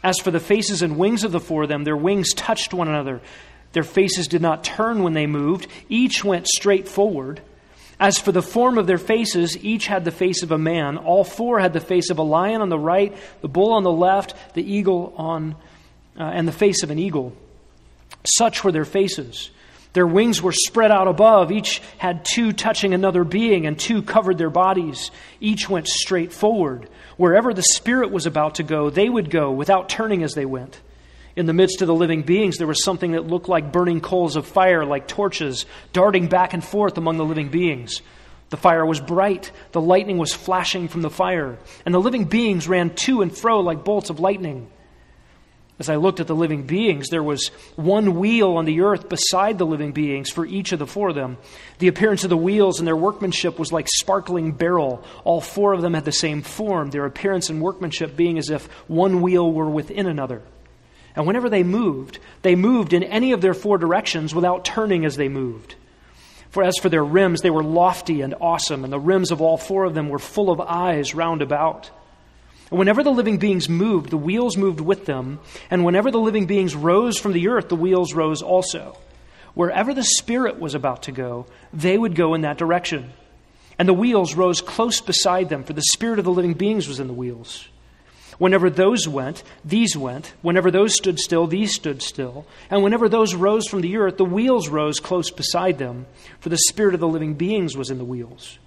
[0.02, 2.88] As for the faces and wings of the four of them, their wings touched one
[2.88, 3.20] another.
[3.72, 7.40] Their faces did not turn when they moved, each went straight forward.
[7.98, 10.96] As for the form of their faces, each had the face of a man.
[10.96, 13.92] All four had the face of a lion on the right, the bull on the
[13.92, 15.54] left, the eagle on,
[16.18, 17.36] uh, and the face of an eagle.
[18.24, 19.50] Such were their faces.
[19.92, 21.50] Their wings were spread out above.
[21.50, 25.10] Each had two touching another being, and two covered their bodies.
[25.40, 26.88] Each went straight forward.
[27.16, 30.80] Wherever the Spirit was about to go, they would go without turning as they went.
[31.36, 34.36] In the midst of the living beings, there was something that looked like burning coals
[34.36, 38.02] of fire, like torches, darting back and forth among the living beings.
[38.50, 42.68] The fire was bright, the lightning was flashing from the fire, and the living beings
[42.68, 44.68] ran to and fro like bolts of lightning.
[45.80, 49.56] As I looked at the living beings, there was one wheel on the earth beside
[49.56, 51.38] the living beings for each of the four of them.
[51.78, 55.02] The appearance of the wheels and their workmanship was like sparkling beryl.
[55.24, 58.66] All four of them had the same form, their appearance and workmanship being as if
[58.88, 60.42] one wheel were within another.
[61.16, 65.16] And whenever they moved, they moved in any of their four directions without turning as
[65.16, 65.76] they moved.
[66.50, 69.56] For as for their rims, they were lofty and awesome, and the rims of all
[69.56, 71.90] four of them were full of eyes round about.
[72.70, 75.40] And whenever the living beings moved, the wheels moved with them.
[75.70, 78.96] And whenever the living beings rose from the earth, the wheels rose also.
[79.54, 83.12] Wherever the Spirit was about to go, they would go in that direction.
[83.78, 87.00] And the wheels rose close beside them, for the Spirit of the living beings was
[87.00, 87.66] in the wheels.
[88.38, 90.32] Whenever those went, these went.
[90.40, 92.46] Whenever those stood still, these stood still.
[92.70, 96.06] And whenever those rose from the earth, the wheels rose close beside them,
[96.38, 98.58] for the Spirit of the living beings was in the wheels.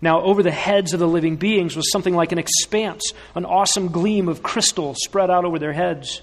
[0.00, 3.88] Now, over the heads of the living beings was something like an expanse, an awesome
[3.88, 6.22] gleam of crystal spread out over their heads.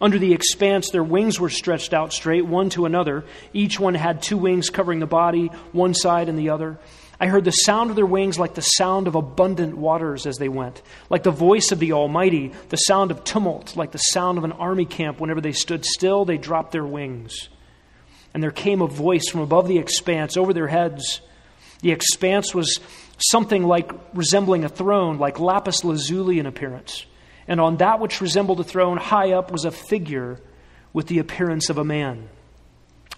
[0.00, 3.24] Under the expanse, their wings were stretched out straight, one to another.
[3.52, 6.78] Each one had two wings covering the body, one side and the other.
[7.20, 10.48] I heard the sound of their wings like the sound of abundant waters as they
[10.48, 14.44] went, like the voice of the Almighty, the sound of tumult, like the sound of
[14.44, 15.20] an army camp.
[15.20, 17.48] Whenever they stood still, they dropped their wings.
[18.34, 21.20] And there came a voice from above the expanse over their heads.
[21.82, 22.80] The expanse was
[23.30, 27.06] something like resembling a throne, like lapis lazuli in appearance.
[27.48, 30.40] And on that which resembled a throne, high up was a figure
[30.92, 32.28] with the appearance of a man.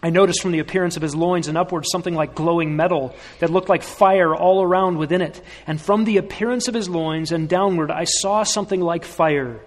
[0.02, 3.48] I noticed from the appearance of his loins and upwards something like glowing metal that
[3.48, 5.40] looked like fire all around within it.
[5.66, 9.60] And from the appearance of his loins and downward, I saw something like fire,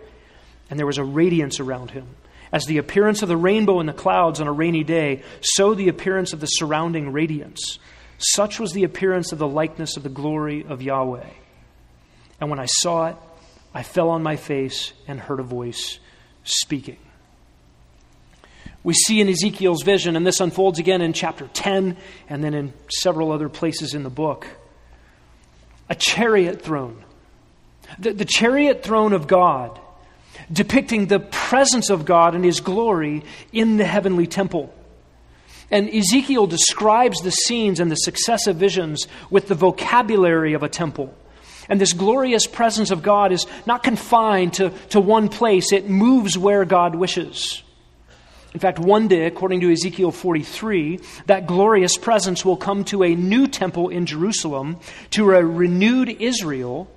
[0.70, 2.08] and there was a radiance around him.
[2.52, 5.90] As the appearance of the rainbow in the clouds on a rainy day, so the
[5.90, 7.80] appearance of the surrounding radiance.
[8.18, 11.30] Such was the appearance of the likeness of the glory of Yahweh.
[12.40, 13.16] And when I saw it,
[13.74, 16.00] I fell on my face and heard a voice
[16.44, 16.98] speaking.
[18.84, 21.98] We see in Ezekiel's vision, and this unfolds again in chapter 10
[22.30, 24.48] and then in several other places in the book,
[25.90, 27.04] a chariot throne.
[28.00, 29.80] The, the chariot throne of God,
[30.52, 34.74] depicting the presence of God and His glory in the heavenly temple.
[35.70, 41.14] And Ezekiel describes the scenes and the successive visions with the vocabulary of a temple.
[41.70, 46.38] And this glorious presence of God is not confined to, to one place, it moves
[46.38, 47.62] where God wishes.
[48.54, 53.14] In fact, one day, according to Ezekiel 43, that glorious presence will come to a
[53.14, 54.78] new temple in Jerusalem,
[55.12, 56.90] to a renewed Israel,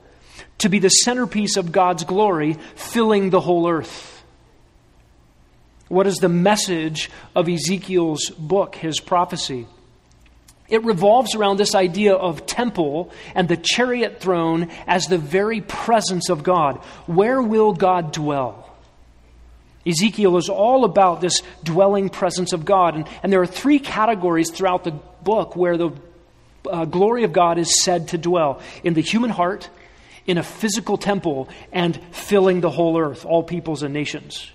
[0.59, 4.20] to be the centerpiece of God's glory, filling the whole earth.
[5.91, 9.67] What is the message of Ezekiel's book, his prophecy?
[10.69, 16.31] It revolves around this idea of temple and the chariot throne as the very presence
[16.31, 16.77] of God.
[17.07, 18.73] Where will God dwell?
[19.85, 22.95] Ezekiel is all about this dwelling presence of God.
[22.95, 25.91] And, and there are three categories throughout the book where the
[26.71, 29.69] uh, glory of God is said to dwell in the human heart,
[30.25, 34.53] in a physical temple, and filling the whole earth, all peoples and nations.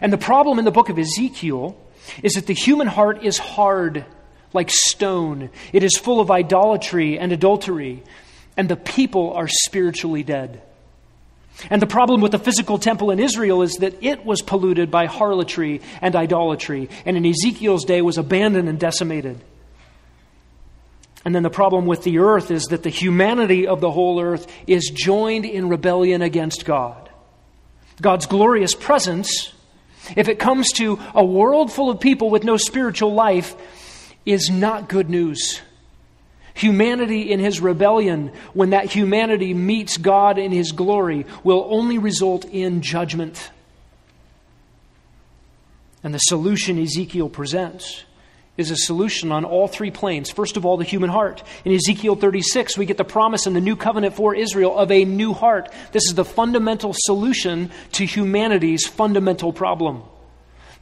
[0.00, 1.76] And the problem in the book of Ezekiel
[2.22, 4.04] is that the human heart is hard
[4.52, 8.02] like stone, it is full of idolatry and adultery,
[8.56, 10.62] and the people are spiritually dead.
[11.70, 15.06] And the problem with the physical temple in Israel is that it was polluted by
[15.06, 19.42] harlotry and idolatry, and in Ezekiel's day was abandoned and decimated.
[21.24, 24.46] And then the problem with the earth is that the humanity of the whole earth
[24.66, 27.10] is joined in rebellion against God.
[28.00, 29.52] God's glorious presence,
[30.16, 33.56] if it comes to a world full of people with no spiritual life,
[34.24, 35.60] is not good news
[36.58, 42.44] humanity in his rebellion, when that humanity meets God in his glory, will only result
[42.46, 43.50] in judgment.
[46.02, 48.02] And the solution Ezekiel presents
[48.58, 50.30] is a solution on all three planes.
[50.30, 51.42] First of all, the human heart.
[51.64, 55.04] In Ezekiel 36, we get the promise in the new covenant for Israel of a
[55.04, 55.72] new heart.
[55.92, 60.02] This is the fundamental solution to humanity's fundamental problem.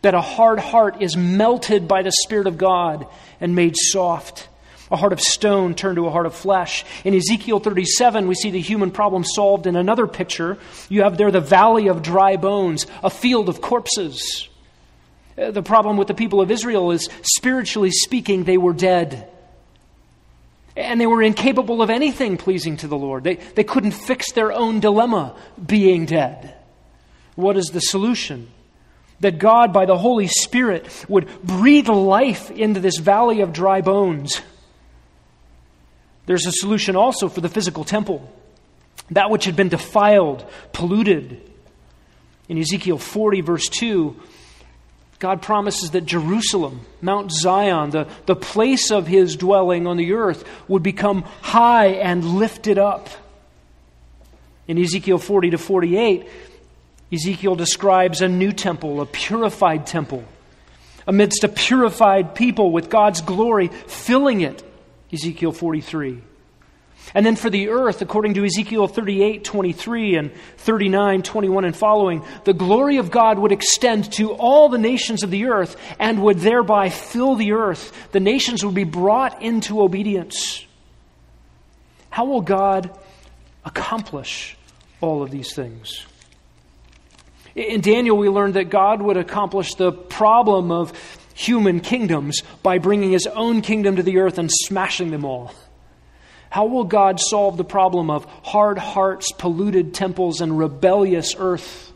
[0.02, 3.06] That a hard heart is melted by the Spirit of God
[3.40, 4.48] and made soft
[4.90, 6.84] a heart of stone turned to a heart of flesh.
[7.04, 10.58] In Ezekiel 37, we see the human problem solved in another picture.
[10.88, 14.48] You have there the valley of dry bones, a field of corpses.
[15.36, 19.28] Uh, the problem with the people of Israel is, spiritually speaking, they were dead.
[20.76, 23.24] And they were incapable of anything pleasing to the Lord.
[23.24, 25.34] They, they couldn't fix their own dilemma,
[25.64, 26.54] being dead.
[27.34, 28.48] What is the solution?
[29.20, 34.42] That God, by the Holy Spirit, would breathe life into this valley of dry bones
[36.26, 38.28] there's a solution also for the physical temple,
[39.10, 41.40] that which had been defiled, polluted.
[42.48, 44.14] In Ezekiel 40, verse 2,
[45.18, 50.44] God promises that Jerusalem, Mount Zion, the, the place of his dwelling on the earth,
[50.68, 53.08] would become high and lifted up.
[54.68, 56.28] In Ezekiel 40 to 48,
[57.12, 60.24] Ezekiel describes a new temple, a purified temple,
[61.06, 64.62] amidst a purified people with God's glory filling it
[65.12, 66.20] Ezekiel 43.
[67.14, 72.24] And then for the earth, according to Ezekiel 38, 23, and 39, 21, and following,
[72.44, 76.40] the glory of God would extend to all the nations of the earth and would
[76.40, 77.92] thereby fill the earth.
[78.12, 80.64] The nations would be brought into obedience.
[82.10, 82.90] How will God
[83.64, 84.56] accomplish
[85.00, 86.06] all of these things?
[87.54, 90.92] In Daniel, we learned that God would accomplish the problem of
[91.34, 95.52] human kingdoms by bringing his own kingdom to the earth and smashing them all?
[96.56, 101.92] How will God solve the problem of hard hearts, polluted temples, and rebellious earth?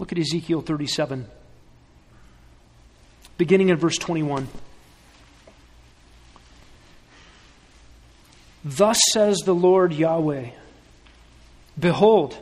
[0.00, 1.28] Look at Ezekiel 37,
[3.38, 4.48] beginning in verse 21.
[8.64, 10.48] Thus says the Lord Yahweh
[11.78, 12.36] Behold,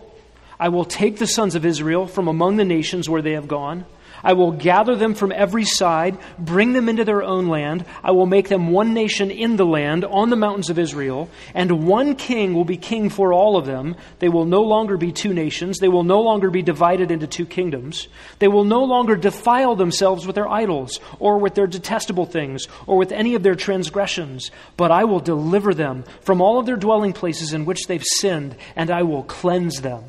[0.59, 3.85] I will take the sons of Israel from among the nations where they have gone
[4.25, 7.85] I will gather them from every side, bring them into their own land.
[8.03, 11.87] I will make them one nation in the land, on the mountains of Israel, and
[11.87, 13.97] one king will be king for all of them.
[14.21, 15.79] They will no longer be two nations.
[15.79, 18.09] They will no longer be divided into two kingdoms.
[18.39, 22.97] They will no longer defile themselves with their idols, or with their detestable things, or
[22.97, 24.51] with any of their transgressions.
[24.79, 28.57] But I will deliver them from all of their dwelling places in which they've sinned,
[28.75, 30.05] and I will cleanse them.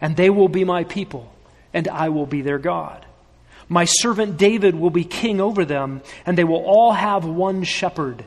[0.00, 1.32] And they will be my people,
[1.72, 3.04] and I will be their God.
[3.68, 8.24] My servant David will be king over them, and they will all have one shepherd.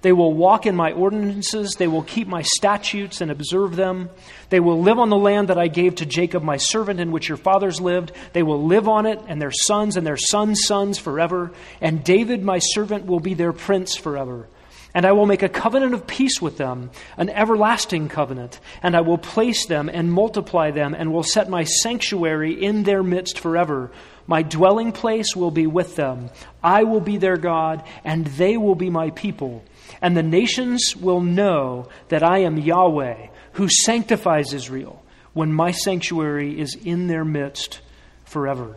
[0.00, 1.72] They will walk in my ordinances.
[1.72, 4.10] They will keep my statutes and observe them.
[4.48, 7.28] They will live on the land that I gave to Jacob, my servant, in which
[7.28, 8.12] your fathers lived.
[8.32, 11.52] They will live on it, and their sons and their sons' sons forever.
[11.80, 14.46] And David, my servant, will be their prince forever.
[14.94, 19.02] And I will make a covenant of peace with them, an everlasting covenant, and I
[19.02, 23.90] will place them and multiply them, and will set my sanctuary in their midst forever.
[24.26, 26.30] My dwelling place will be with them.
[26.62, 29.62] I will be their God, and they will be my people.
[30.02, 36.58] And the nations will know that I am Yahweh, who sanctifies Israel, when my sanctuary
[36.58, 37.80] is in their midst
[38.24, 38.76] forever.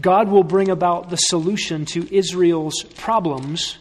[0.00, 3.78] God will bring about the solution to Israel's problems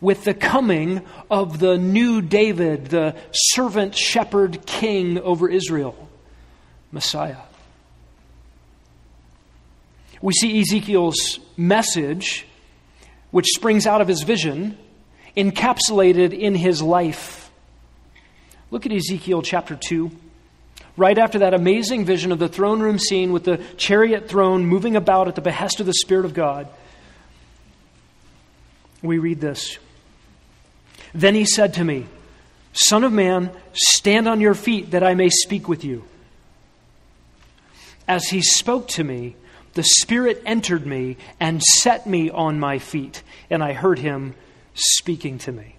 [0.00, 6.08] with the coming of the new David, the servant shepherd king over Israel,
[6.92, 7.36] Messiah.
[10.22, 12.46] We see Ezekiel's message,
[13.30, 14.76] which springs out of his vision,
[15.36, 17.50] encapsulated in his life.
[18.70, 20.10] Look at Ezekiel chapter 2
[21.00, 24.96] right after that amazing vision of the throne room scene with the chariot throne moving
[24.96, 26.68] about at the behest of the Spirit of God,
[29.02, 29.78] we read this.
[31.14, 32.06] Then he said to me,
[32.74, 36.04] Son of man, stand on your feet that I may speak with you.
[38.06, 39.36] As he spoke to me,
[39.72, 44.34] the Spirit entered me and set me on my feet, and I heard him
[44.74, 45.76] speaking to me.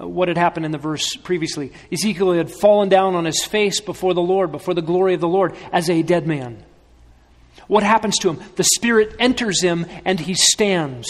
[0.00, 1.72] Uh, what had happened in the verse previously.
[1.92, 5.28] Ezekiel had fallen down on his face before the Lord, before the glory of the
[5.28, 6.62] Lord, as a dead man.
[7.66, 8.40] What happens to him?
[8.56, 11.08] The Spirit enters him and he stands.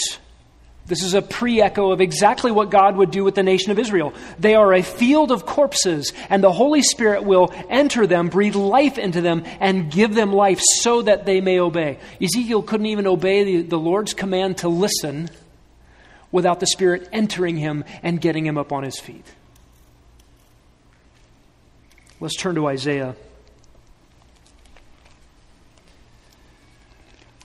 [0.87, 3.79] This is a pre echo of exactly what God would do with the nation of
[3.79, 4.13] Israel.
[4.39, 8.97] They are a field of corpses, and the Holy Spirit will enter them, breathe life
[8.97, 11.99] into them, and give them life so that they may obey.
[12.21, 15.29] Ezekiel couldn't even obey the, the Lord's command to listen
[16.31, 19.25] without the Spirit entering him and getting him up on his feet.
[22.19, 23.15] Let's turn to Isaiah.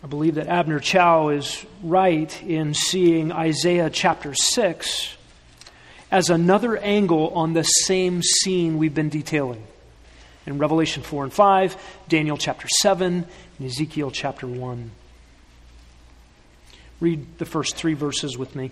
[0.05, 5.17] I believe that Abner Chou is right in seeing Isaiah chapter 6
[6.11, 9.67] as another angle on the same scene we've been detailing
[10.47, 11.77] in Revelation 4 and 5,
[12.09, 13.27] Daniel chapter 7,
[13.59, 14.91] and Ezekiel chapter 1.
[17.01, 18.71] Read the first three verses with me.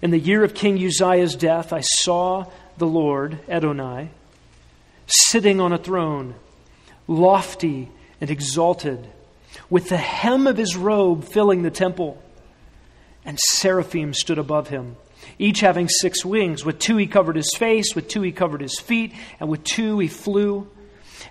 [0.00, 4.10] In the year of King Uzziah's death, I saw the Lord, Adonai,
[5.06, 6.34] sitting on a throne,
[7.08, 7.88] lofty
[8.20, 9.08] and exalted,
[9.68, 12.22] with the hem of his robe filling the temple.
[13.24, 14.96] And seraphim stood above him,
[15.38, 16.64] each having six wings.
[16.64, 19.98] With two he covered his face, with two he covered his feet, and with two
[19.98, 20.68] he flew.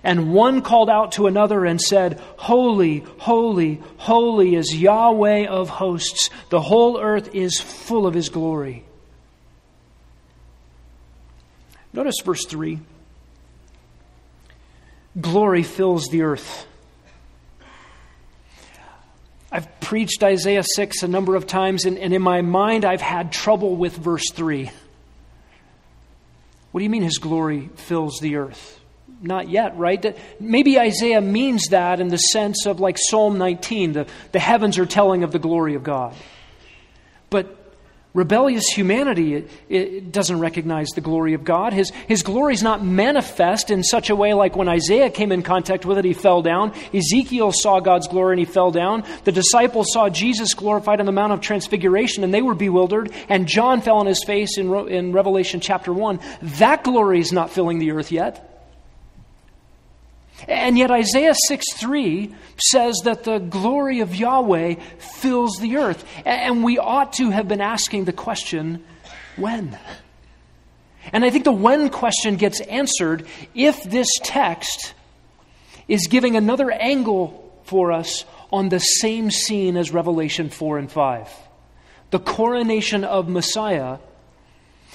[0.02, 6.30] And one called out to another and said, Holy, holy, holy is Yahweh of hosts.
[6.50, 8.84] The whole earth is full of his glory.
[11.92, 12.80] Notice verse 3
[15.20, 16.66] Glory fills the earth.
[19.50, 23.32] I've preached Isaiah 6 a number of times, and, and in my mind, I've had
[23.32, 24.70] trouble with verse 3.
[26.70, 28.77] What do you mean his glory fills the earth?
[29.20, 30.16] Not yet, right?
[30.40, 34.86] Maybe Isaiah means that in the sense of like Psalm 19, the, the heavens are
[34.86, 36.14] telling of the glory of God.
[37.30, 37.54] But
[38.14, 41.72] rebellious humanity it, it doesn't recognize the glory of God.
[41.72, 45.42] His, his glory is not manifest in such a way like when Isaiah came in
[45.42, 46.72] contact with it, he fell down.
[46.94, 49.04] Ezekiel saw God's glory and he fell down.
[49.24, 53.12] The disciples saw Jesus glorified on the Mount of Transfiguration and they were bewildered.
[53.28, 56.20] And John fell on his face in, in Revelation chapter 1.
[56.42, 58.47] That glory is not filling the earth yet.
[60.46, 62.34] And yet Isaiah 6 3
[62.70, 66.04] says that the glory of Yahweh fills the earth.
[66.24, 68.84] And we ought to have been asking the question,
[69.36, 69.78] when?
[71.12, 74.94] And I think the when question gets answered if this text
[75.88, 81.28] is giving another angle for us on the same scene as Revelation 4 and 5.
[82.10, 83.98] The coronation of Messiah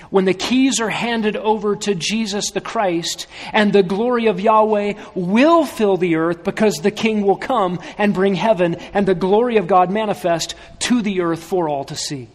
[0.09, 4.93] when the keys are handed over to Jesus the Christ, and the glory of Yahweh
[5.15, 9.57] will fill the earth because the King will come and bring heaven and the glory
[9.57, 12.27] of God manifest to the earth for all to see.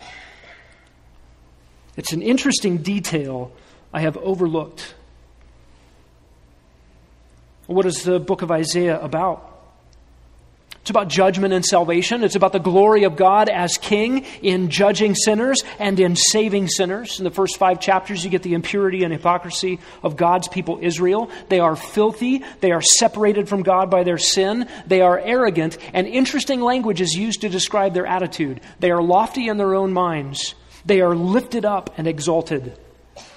[1.97, 3.53] It's an interesting detail
[3.93, 4.95] I have overlooked.
[7.67, 9.58] What is the book of Isaiah about?
[10.89, 12.25] It's about judgment and salvation.
[12.25, 17.21] It's about the glory of God as king in judging sinners and in saving sinners.
[17.21, 21.31] In the first five chapters, you get the impurity and hypocrisy of God's people, Israel.
[21.51, 22.43] They are filthy.
[22.63, 24.67] They are separated from God by their sin.
[24.87, 25.77] They are arrogant.
[25.93, 28.63] And interesting language is used to describe their attitude.
[28.81, 30.55] They are lofty in their own minds.
[30.87, 32.79] They are lifted up and exalted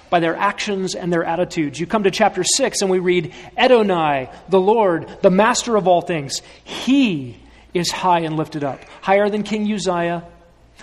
[0.08, 1.78] by their actions and their attitudes.
[1.78, 6.00] You come to chapter 6 and we read, Adonai, the Lord, the master of all
[6.00, 6.40] things.
[6.64, 7.41] He
[7.74, 10.24] is high and lifted up, higher than King Uzziah,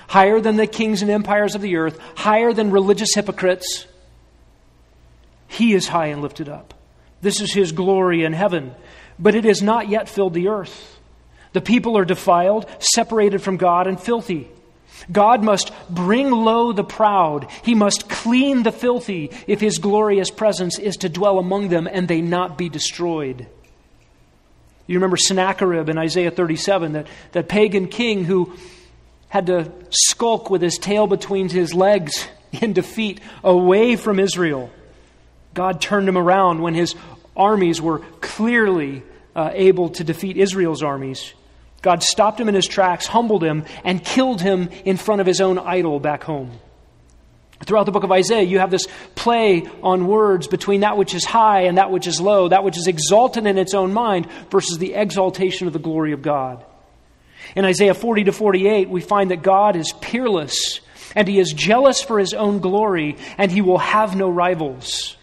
[0.07, 3.85] higher than the kings and empires of the earth, higher than religious hypocrites.
[5.47, 6.73] He is high and lifted up.
[7.21, 8.73] This is his glory in heaven,
[9.17, 10.99] but it has not yet filled the earth.
[11.53, 14.47] The people are defiled, separated from God, and filthy.
[15.11, 17.47] God must bring low the proud.
[17.63, 22.07] He must clean the filthy if his glorious presence is to dwell among them and
[22.07, 23.47] they not be destroyed.
[24.89, 28.55] You remember Sennacherib in Isaiah 37, that, that pagan king who
[29.27, 32.27] had to skulk with his tail between his legs
[32.59, 34.71] in defeat away from Israel.
[35.53, 36.95] God turned him around when his
[37.37, 39.03] armies were clearly
[39.35, 41.35] uh, able to defeat Israel's armies.
[41.83, 45.39] God stopped him in his tracks, humbled him, and killed him in front of his
[45.39, 46.49] own idol back home.
[47.65, 51.25] Throughout the book of Isaiah, you have this play on words between that which is
[51.25, 54.77] high and that which is low, that which is exalted in its own mind versus
[54.77, 56.63] the exaltation of the glory of God.
[57.55, 60.79] In Isaiah 40 to 48, we find that God is peerless
[61.15, 65.17] and he is jealous for his own glory and he will have no rivals.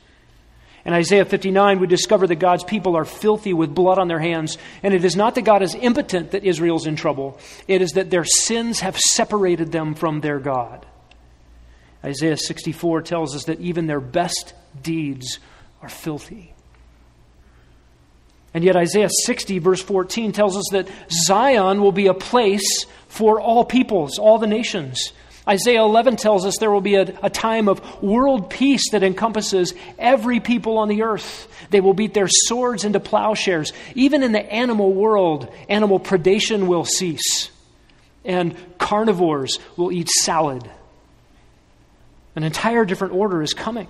[0.85, 4.57] In Isaiah 59, we discover that God's people are filthy with blood on their hands.
[4.85, 8.11] And it is not that God is impotent that Israel's in trouble, it is that
[8.11, 10.87] their sins have separated them from their God.
[12.07, 15.41] Isaiah 64 tells us that even their best deeds
[15.83, 16.53] are filthy.
[18.55, 23.41] And yet, Isaiah 60, verse 14, tells us that Zion will be a place for
[23.41, 25.13] all peoples, all the nations.
[25.49, 29.75] Isaiah 11 tells us there will be a, a, time of world peace that encompasses
[29.99, 31.49] every people on the earth.
[31.71, 33.73] They will beat their swords into plowshares.
[33.95, 37.51] Even in the animal world, animal predation will cease,
[38.25, 40.69] and carnivores will eat salad.
[42.37, 43.89] An entire different order is coming.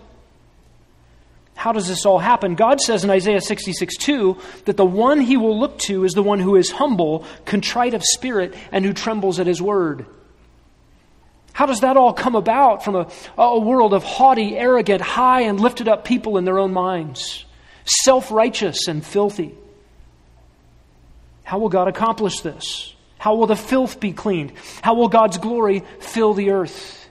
[1.56, 2.54] How does this all happen?
[2.54, 6.22] God says in Isaiah 66 2 that the one he will look to is the
[6.22, 10.06] one who is humble, contrite of spirit, and who trembles at his word.
[11.52, 15.58] How does that all come about from a, a world of haughty, arrogant, high, and
[15.58, 17.46] lifted up people in their own minds,
[17.84, 19.54] self righteous and filthy?
[21.42, 22.94] How will God accomplish this?
[23.18, 24.52] How will the filth be cleaned?
[24.82, 27.05] How will God's glory fill the earth?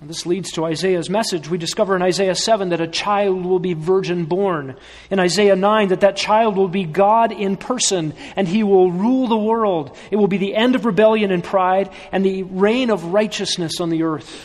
[0.00, 1.50] This leads to Isaiah's message.
[1.50, 4.76] We discover in Isaiah 7 that a child will be virgin born.
[5.10, 9.26] In Isaiah 9, that that child will be God in person and he will rule
[9.26, 9.96] the world.
[10.12, 13.90] It will be the end of rebellion and pride and the reign of righteousness on
[13.90, 14.40] the earth.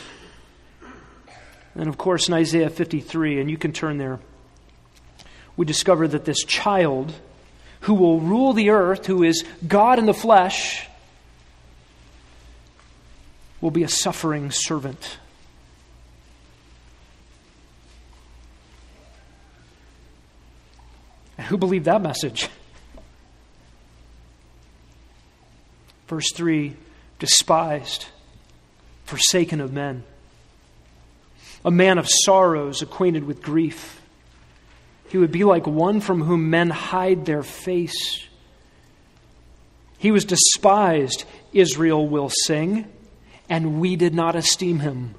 [1.76, 4.18] And of course, in Isaiah 53, and you can turn there,
[5.56, 7.12] we discover that this child
[7.82, 10.88] who will rule the earth, who is God in the flesh,
[13.60, 15.18] will be a suffering servant.
[21.36, 22.48] And who believed that message?
[26.06, 26.76] Verse 3
[27.18, 28.06] despised,
[29.04, 30.02] forsaken of men,
[31.64, 34.02] a man of sorrows, acquainted with grief.
[35.08, 38.26] He would be like one from whom men hide their face.
[39.96, 42.86] He was despised, Israel will sing,
[43.48, 45.14] and we did not esteem him.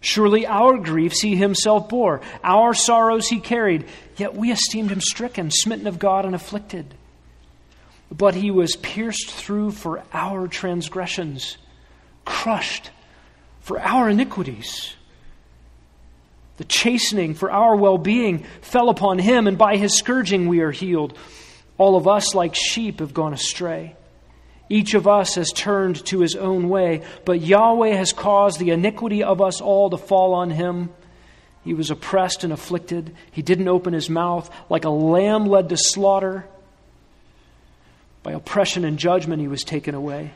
[0.00, 3.84] Surely our griefs he himself bore, our sorrows he carried,
[4.16, 6.94] yet we esteemed him stricken, smitten of God, and afflicted.
[8.10, 11.58] But he was pierced through for our transgressions,
[12.24, 12.90] crushed
[13.60, 14.94] for our iniquities.
[16.58, 20.72] The chastening for our well being fell upon him, and by his scourging we are
[20.72, 21.16] healed.
[21.76, 23.94] All of us, like sheep, have gone astray.
[24.68, 29.22] Each of us has turned to his own way, but Yahweh has caused the iniquity
[29.22, 30.90] of us all to fall on him.
[31.64, 33.14] He was oppressed and afflicted.
[33.30, 34.50] He didn't open his mouth.
[34.68, 36.46] Like a lamb led to slaughter,
[38.22, 40.32] by oppression and judgment, he was taken away.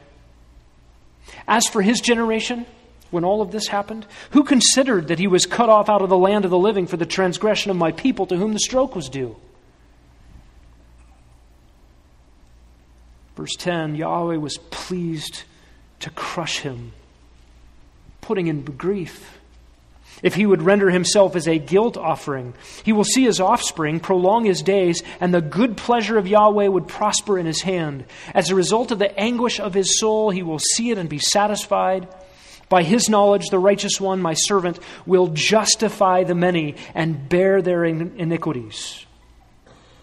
[1.46, 2.64] As for his generation,
[3.10, 6.16] when all of this happened, who considered that he was cut off out of the
[6.16, 9.08] land of the living for the transgression of my people to whom the stroke was
[9.08, 9.36] due?
[13.42, 15.42] Verse 10 Yahweh was pleased
[15.98, 16.92] to crush him,
[18.20, 19.40] putting in grief.
[20.22, 24.44] If he would render himself as a guilt offering, he will see his offspring prolong
[24.44, 28.04] his days, and the good pleasure of Yahweh would prosper in his hand.
[28.32, 31.18] As a result of the anguish of his soul, he will see it and be
[31.18, 32.06] satisfied.
[32.68, 37.84] By his knowledge, the righteous one, my servant, will justify the many and bear their
[37.84, 39.04] iniquities.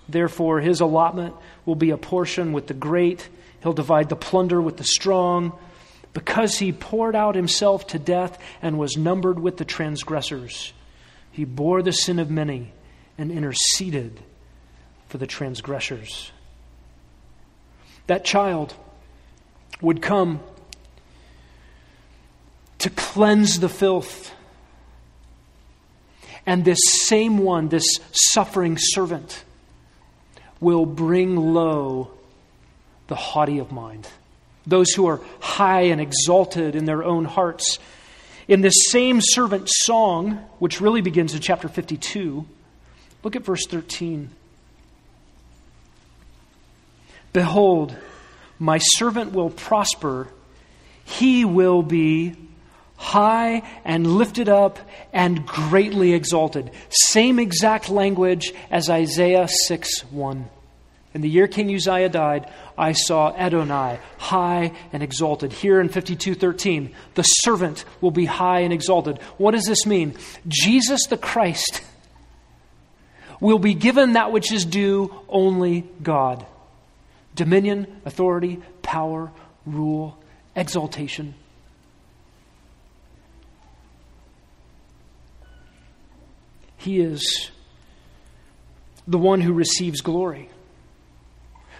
[0.09, 1.35] Therefore, his allotment
[1.69, 3.29] will be a portion with the great.
[3.61, 5.53] He'll divide the plunder with the strong.
[6.13, 10.73] Because he poured out himself to death and was numbered with the transgressors,
[11.31, 12.73] he bore the sin of many
[13.19, 14.19] and interceded
[15.07, 16.31] for the transgressors.
[18.07, 18.73] That child
[19.79, 20.39] would come
[22.79, 24.33] to cleanse the filth.
[26.47, 29.43] And this same one, this suffering servant,
[30.59, 32.11] will bring low
[33.07, 34.07] the haughty of mind,
[34.67, 37.79] those who are high and exalted in their own hearts.
[38.47, 42.45] In this same servant song, which really begins in chapter 52,
[43.23, 44.29] look at verse 13.
[47.31, 47.95] Behold,
[48.57, 50.27] my servant will prosper,
[51.05, 52.35] he will be
[52.99, 54.77] high and lifted up
[55.13, 56.69] and greatly exalted.
[56.89, 60.49] Same exact language as Isaiah 6 1.
[61.13, 65.53] In the year King Uzziah died, I saw Adonai high and exalted.
[65.53, 69.17] Here in 52:13, the servant will be high and exalted.
[69.37, 70.15] What does this mean?
[70.47, 71.81] Jesus the Christ
[73.39, 76.45] will be given that which is due only God.
[77.33, 79.31] Dominion, authority, power,
[79.65, 80.17] rule,
[80.55, 81.33] exaltation.
[86.79, 87.51] He is
[89.07, 90.49] the one who receives glory,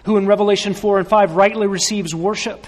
[0.04, 2.66] who in Revelation 4 and 5 rightly receives worship.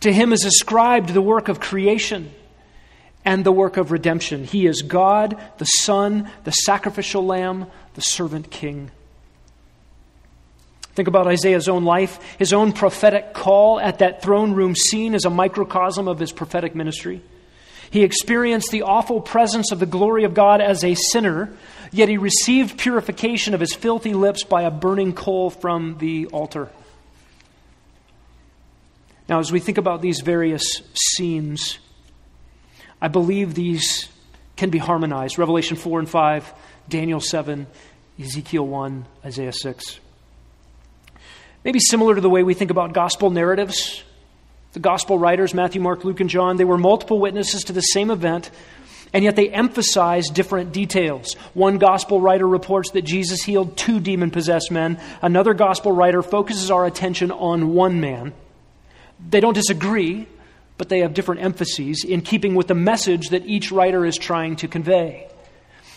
[0.00, 2.32] To him is ascribed the work of creation
[3.24, 4.44] and the work of redemption.
[4.44, 8.90] He is God, the Son, the sacrificial lamb, the servant king.
[10.94, 12.20] Think about Isaiah's own life.
[12.38, 16.74] His own prophetic call at that throne room scene is a microcosm of his prophetic
[16.74, 17.22] ministry.
[17.92, 21.54] He experienced the awful presence of the glory of God as a sinner,
[21.90, 26.70] yet he received purification of his filthy lips by a burning coal from the altar.
[29.28, 31.78] Now, as we think about these various scenes,
[32.98, 34.08] I believe these
[34.56, 36.50] can be harmonized Revelation 4 and 5,
[36.88, 37.66] Daniel 7,
[38.18, 40.00] Ezekiel 1, Isaiah 6.
[41.62, 44.02] Maybe similar to the way we think about gospel narratives
[44.72, 48.10] the gospel writers, Matthew, Mark, Luke, and John, they were multiple witnesses to the same
[48.10, 48.50] event,
[49.12, 51.34] and yet they emphasize different details.
[51.52, 56.70] One gospel writer reports that Jesus healed two demon possessed men, another gospel writer focuses
[56.70, 58.32] our attention on one man.
[59.28, 60.26] They don't disagree,
[60.78, 64.56] but they have different emphases in keeping with the message that each writer is trying
[64.56, 65.28] to convey.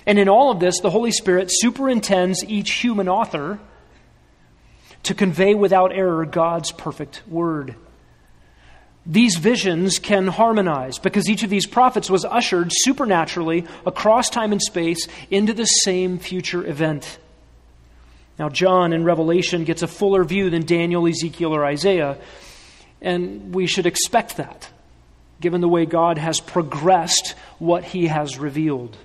[0.05, 3.57] And in all of this, the Holy Spirit superintends each human author
[5.03, 7.75] to convey without error God's perfect word
[9.05, 14.61] these visions can harmonize because each of these prophets was ushered supernaturally across time and
[14.61, 17.19] space into the same future event.
[18.39, 22.17] Now, John in Revelation gets a fuller view than Daniel, Ezekiel, or Isaiah,
[23.01, 24.69] and we should expect that,
[25.39, 28.97] given the way God has progressed what he has revealed.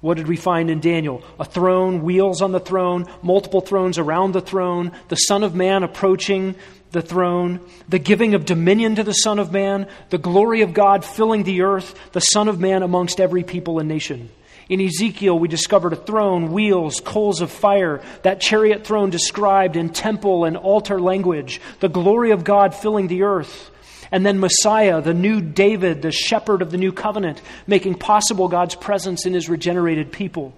[0.00, 1.22] What did we find in Daniel?
[1.38, 5.82] A throne, wheels on the throne, multiple thrones around the throne, the Son of Man
[5.82, 6.54] approaching
[6.96, 11.04] the throne, the giving of dominion to the Son of Man, the glory of God
[11.04, 14.30] filling the earth, the Son of Man amongst every people and nation.
[14.70, 19.90] In Ezekiel, we discovered a throne, wheels, coals of fire, that chariot throne described in
[19.90, 23.70] temple and altar language, the glory of God filling the earth.
[24.10, 28.74] And then Messiah, the new David, the shepherd of the new covenant, making possible God's
[28.74, 30.54] presence in his regenerated people.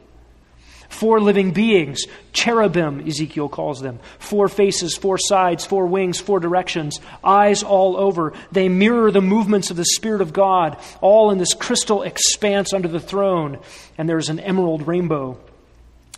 [0.89, 4.01] Four living beings, cherubim, Ezekiel calls them.
[4.19, 8.33] Four faces, four sides, four wings, four directions, eyes all over.
[8.53, 12.89] They mirror the movements of the Spirit of God, all in this crystal expanse under
[12.89, 13.59] the throne.
[13.99, 15.39] And there's an emerald rainbow.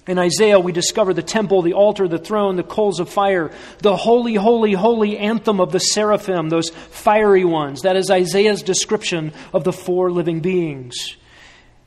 [0.06, 3.96] In Isaiah, we discover the temple, the altar, the throne, the coals of fire, the
[3.96, 7.82] holy, holy, holy anthem of the seraphim, those fiery ones.
[7.82, 11.16] That is Isaiah's description of the four living beings.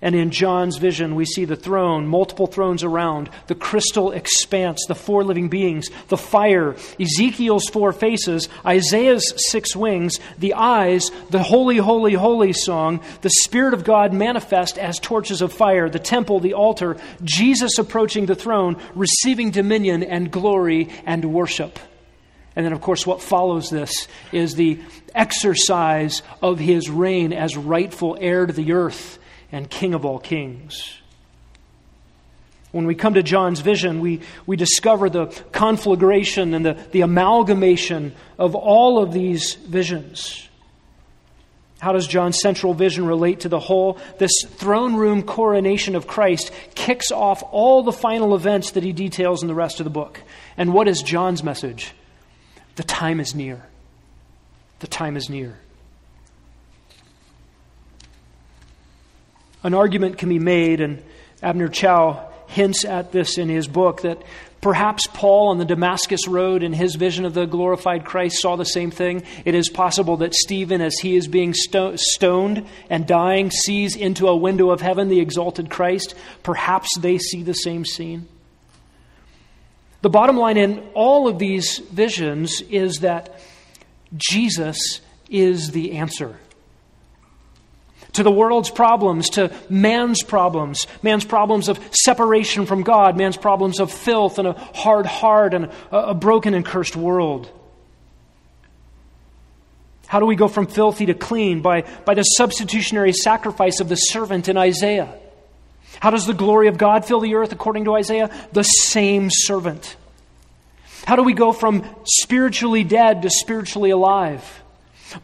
[0.04, 4.96] And in John's vision, we see the throne, multiple thrones around, the crystal expanse, the
[4.96, 11.78] four living beings, the fire, Ezekiel's four faces, Isaiah's six wings, the eyes, the holy,
[11.78, 16.54] holy, holy song, the Spirit of God manifest as torches of fire, the temple, the
[16.54, 21.80] altar, Jesus approaching the throne, receiving dominion and glory and worship.
[22.58, 24.82] And then, of course, what follows this is the
[25.16, 29.18] exercise of his reign as rightful heir to the earth
[29.54, 30.98] and King of all kings.
[32.72, 38.16] When we come to John's vision, we, we discover the conflagration and the, the amalgamation
[38.40, 40.50] of all of these visions.
[41.78, 44.00] How does John's central vision relate to the whole?
[44.18, 49.44] This throne room coronation of Christ kicks off all the final events that he details
[49.44, 50.20] in the rest of the book.
[50.58, 51.94] And what is John's message?
[52.76, 53.68] The time is near.
[54.80, 55.60] The time is near.
[59.64, 61.02] An argument can be made, and
[61.42, 62.16] Abner Chou
[62.48, 64.22] hints at this in his book, that
[64.64, 68.64] Perhaps Paul on the Damascus Road in his vision of the glorified Christ saw the
[68.64, 69.24] same thing.
[69.44, 74.30] It is possible that Stephen, as he is being sto- stoned and dying, sees into
[74.30, 76.16] a window of heaven the exalted Christ.
[76.44, 78.26] Perhaps they see the same scene.
[80.02, 83.42] The bottom line in all of these visions is that
[84.16, 86.38] Jesus is the answer
[88.14, 93.80] to the world's problems, to man's problems, man's problems of separation from God, man's problems
[93.80, 97.50] of filth and a hard heart and a, a broken and cursed world.
[100.08, 101.62] How do we go from filthy to clean?
[101.62, 105.12] By, by the substitutionary sacrifice of the servant in Isaiah.
[106.00, 108.30] How does the glory of God fill the earth according to Isaiah?
[108.52, 109.96] The same servant.
[111.06, 114.63] How do we go from spiritually dead to spiritually alive?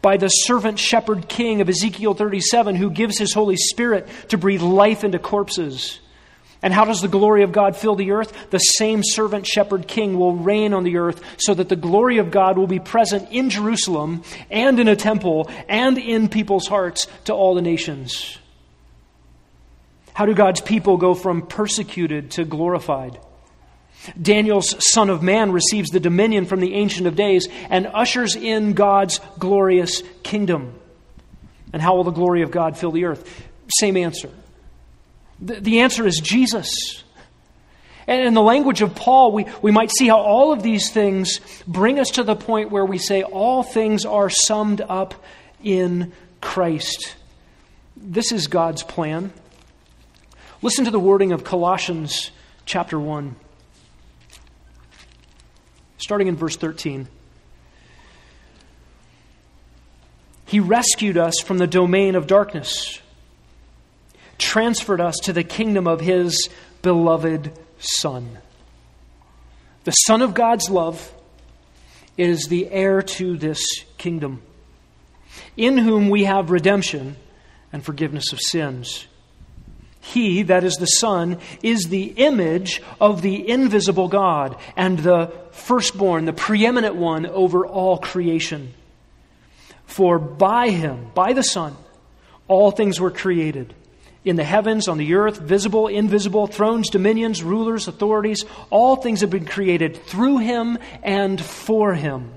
[0.01, 4.61] By the servant shepherd king of Ezekiel 37 who gives his Holy Spirit to breathe
[4.61, 5.99] life into corpses.
[6.61, 8.33] And how does the glory of God fill the earth?
[8.49, 12.31] The same servant shepherd king will reign on the earth so that the glory of
[12.31, 17.33] God will be present in Jerusalem and in a temple and in people's hearts to
[17.33, 18.37] all the nations.
[20.13, 23.17] How do God's people go from persecuted to glorified?
[24.19, 28.73] Daniel's Son of Man receives the dominion from the Ancient of Days and ushers in
[28.73, 30.73] God's glorious kingdom.
[31.73, 33.45] And how will the glory of God fill the earth?
[33.79, 34.29] Same answer.
[35.41, 37.03] The, answer is Jesus.
[38.07, 41.39] And in the language of Paul, we, we might see how all of these things
[41.67, 45.13] bring us to the point where we say all things are summed up
[45.63, 47.15] in Christ.
[47.95, 49.31] This is God's plan.
[50.61, 52.31] Listen to the wording of Colossians
[52.65, 53.35] chapter 1
[55.99, 57.07] starting in verse 13.
[60.45, 62.99] He rescued us from the domain of darkness,
[64.39, 66.49] transferred us to the kingdom of His
[66.81, 68.39] beloved Son.
[69.83, 71.13] The Son of God's love
[72.17, 73.63] is the heir to this
[73.97, 74.41] kingdom,
[75.55, 77.15] in whom we have redemption
[77.71, 79.05] and forgiveness of sins.
[80.01, 86.25] He, that is the Son, is the image of the invisible God and the firstborn,
[86.25, 88.73] the preeminent one over all creation.
[89.85, 91.75] For by him, by the Son,
[92.47, 93.73] all things were created.
[94.25, 99.29] In the heavens, on the earth, visible, invisible, thrones, dominions, rulers, authorities, all things have
[99.29, 102.31] been created through him and for him.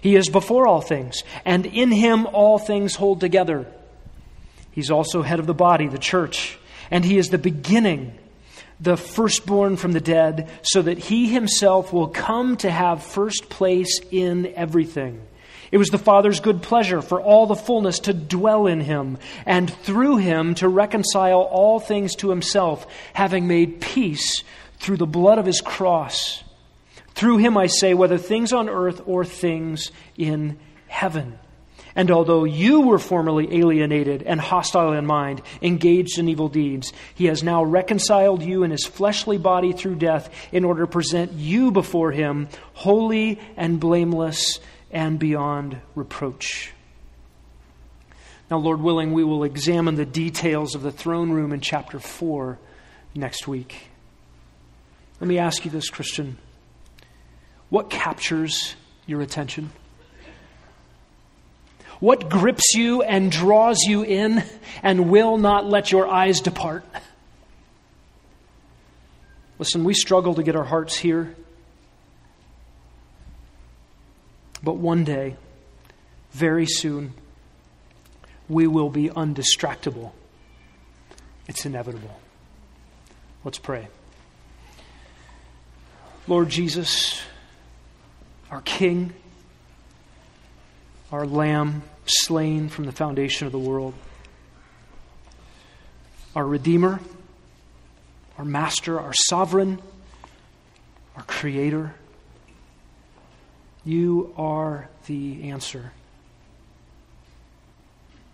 [0.00, 3.66] He is before all things, and in him all things hold together.
[4.70, 6.58] He's also head of the body, the church
[6.90, 8.16] and he is the beginning,
[8.80, 14.00] the firstborn from the dead, so that he himself will come to have first place
[14.10, 15.22] in everything.
[15.72, 19.68] It was the Father's good pleasure for all the fullness to dwell in him, and
[19.68, 24.44] through him to reconcile all things to himself, having made peace
[24.78, 26.44] through the blood of his cross.
[27.14, 31.38] Through him, I say, whether things on earth or things in heaven.
[31.96, 37.24] And although you were formerly alienated and hostile in mind, engaged in evil deeds, he
[37.24, 41.70] has now reconciled you in his fleshly body through death in order to present you
[41.70, 46.72] before him holy and blameless and beyond reproach.
[48.50, 52.58] Now, Lord willing, we will examine the details of the throne room in chapter 4
[53.14, 53.88] next week.
[55.18, 56.36] Let me ask you this, Christian.
[57.70, 58.76] What captures
[59.06, 59.70] your attention?
[62.00, 64.44] What grips you and draws you in
[64.82, 66.84] and will not let your eyes depart?
[69.58, 71.34] Listen, we struggle to get our hearts here.
[74.62, 75.36] But one day,
[76.32, 77.14] very soon,
[78.48, 80.12] we will be undistractable.
[81.48, 82.20] It's inevitable.
[83.44, 83.88] Let's pray.
[86.26, 87.22] Lord Jesus,
[88.50, 89.14] our King,
[91.12, 93.94] our Lamb slain from the foundation of the world,
[96.34, 97.00] our Redeemer,
[98.38, 99.80] our Master, our Sovereign,
[101.16, 101.94] our Creator.
[103.84, 105.92] You are the answer.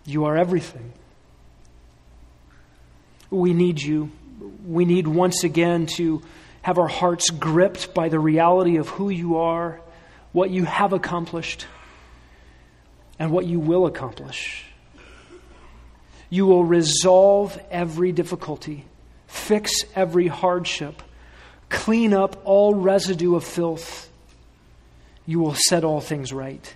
[0.05, 0.93] You are everything.
[3.29, 4.11] We need you.
[4.65, 6.21] We need once again to
[6.63, 9.79] have our hearts gripped by the reality of who you are,
[10.31, 11.67] what you have accomplished
[13.19, 14.65] and what you will accomplish.
[16.29, 18.85] You will resolve every difficulty,
[19.27, 21.03] fix every hardship,
[21.69, 24.09] clean up all residue of filth.
[25.25, 26.75] You will set all things right.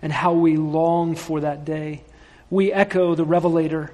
[0.00, 2.02] And how we long for that day.
[2.50, 3.90] We echo the Revelator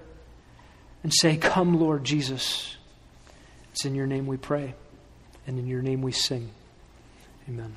[1.03, 2.77] and say, Come, Lord Jesus.
[3.73, 4.75] It's in your name we pray,
[5.47, 6.51] and in your name we sing.
[7.49, 7.77] Amen.